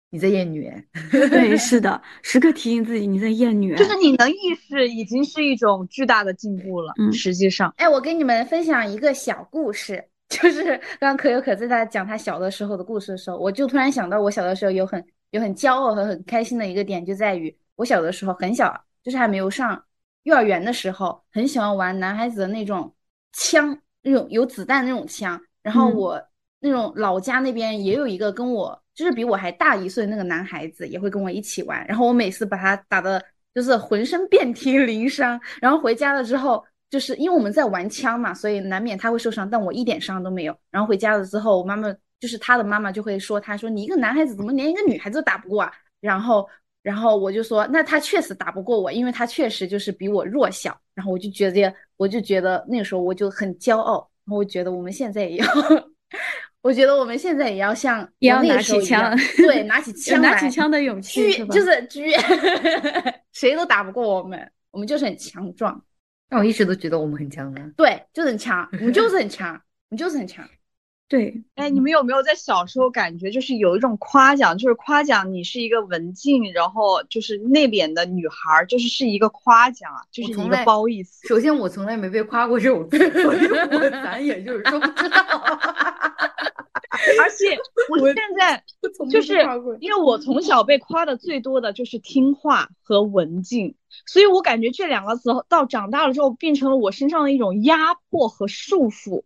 [0.10, 0.72] 你在厌女。
[1.12, 3.76] 对， 是的，时刻提醒自己你在厌女。
[3.76, 6.94] 就是你能意识，已经是一种巨大的进步了。
[6.98, 10.06] 嗯，实际上，哎，我给你们分享一个小故事。
[10.42, 10.64] 就是
[11.00, 18.72] 刚刚可有可在他讲他小的时候的故事的时候，我就突然想到，我小的时候有很有很骄傲和很开心的一个点，就在于我小的时候很小，
[19.04, 19.84] 就是还没有上
[20.24, 22.94] 幼儿园的时候，很喜欢玩男孩子的那种
[23.34, 25.42] 枪，那种有子弹那种枪。
[25.64, 26.24] 然后我
[26.60, 31.84] 那种老家那边也有一个跟我就是比我还大一岁那个男孩子，也会跟我一起玩。
[31.88, 33.20] 然后我每次把他打的，
[33.56, 35.42] 就是浑身遍体鳞伤。
[35.60, 36.64] 然后回家了之后。
[36.90, 40.58] 就是因为我们在玩枪嘛，所以难免他会受伤，但我一点伤都没有。
[40.72, 45.72] 然后回家了之后，我妈妈就是他的妈妈就会说，他说你一个男孩子怎么连一个女孩子都打不过啊？
[46.00, 46.48] 然后，
[46.82, 50.76] 然后我就说，那他确实打不过我，因为他确实就是比我弱小。
[50.96, 54.10] 然后我就觉得，我就觉得那个时候我就很骄傲。
[54.26, 55.46] 然后我觉得我们现在也要，
[56.62, 62.14] 我觉得我们现在也要像也要拿起枪，对，拿起 枪，拿起枪的勇气，就是狙，
[63.32, 65.82] 谁都打不过我们，我们就是很强壮。
[66.30, 69.54] 但我一直都觉得我们很强啊，对，就是很强，我们就是很强，
[69.90, 70.48] 我们就是很强。
[71.10, 81.28] 对，哎，你们有没有在小时候感觉就是有一种夸奖，就是夸奖你是一个文静，然后就是内敛的女孩，就是是一个夸奖啊，就是一个褒义词。
[81.28, 85.18] 首先，我从来没被夸过这种词， 所以我咱也就是说不知道。
[87.22, 87.58] 而且
[87.90, 88.64] 我现在
[89.10, 89.40] 就是
[89.80, 93.76] 因为我从小被夸的最多的就是听话和文静，
[94.06, 99.24] 所以我感觉这两个词到长大了之后变成了我身上的一种压迫和束缚。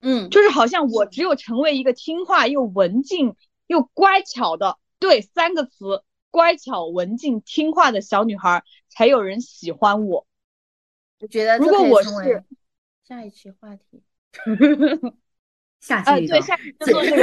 [0.00, 3.34] 嗯，就是好像我只有成为一个听话又文静
[3.66, 10.26] 又乖巧的，对三个词：乖巧、文静、听话的小女孩，才有人喜欢我。
[11.20, 12.44] 我觉得如果我是
[13.08, 14.02] 下一期话题。
[15.80, 16.38] 下期预告，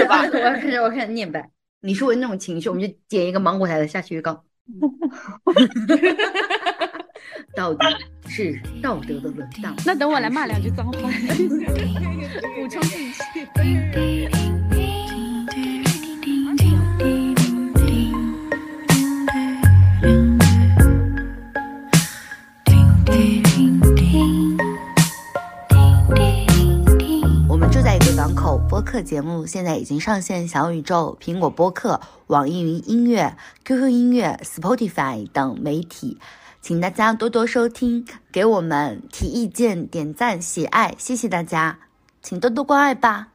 [0.07, 0.23] 吧。
[0.31, 1.49] 我要开始，我开始念呗。
[1.81, 4.43] 你说我那种情绪，我们就剪一个芒果台的下期预告。
[7.55, 7.85] 到底
[8.27, 9.75] 是道德的沦丧？
[9.85, 10.93] 那等我来骂两句脏话，
[12.55, 14.52] 补充进去。
[28.43, 36.17] 口播客节目现在已经上线小宇宙、苹果播客、网易云音乐、QQ 音乐、Spotify 等媒体，
[36.61, 41.79] 请大家多多收听，给我们提意见、点赞、喜爱，谢谢大家，
[42.21, 43.29] 请多多关爱吧。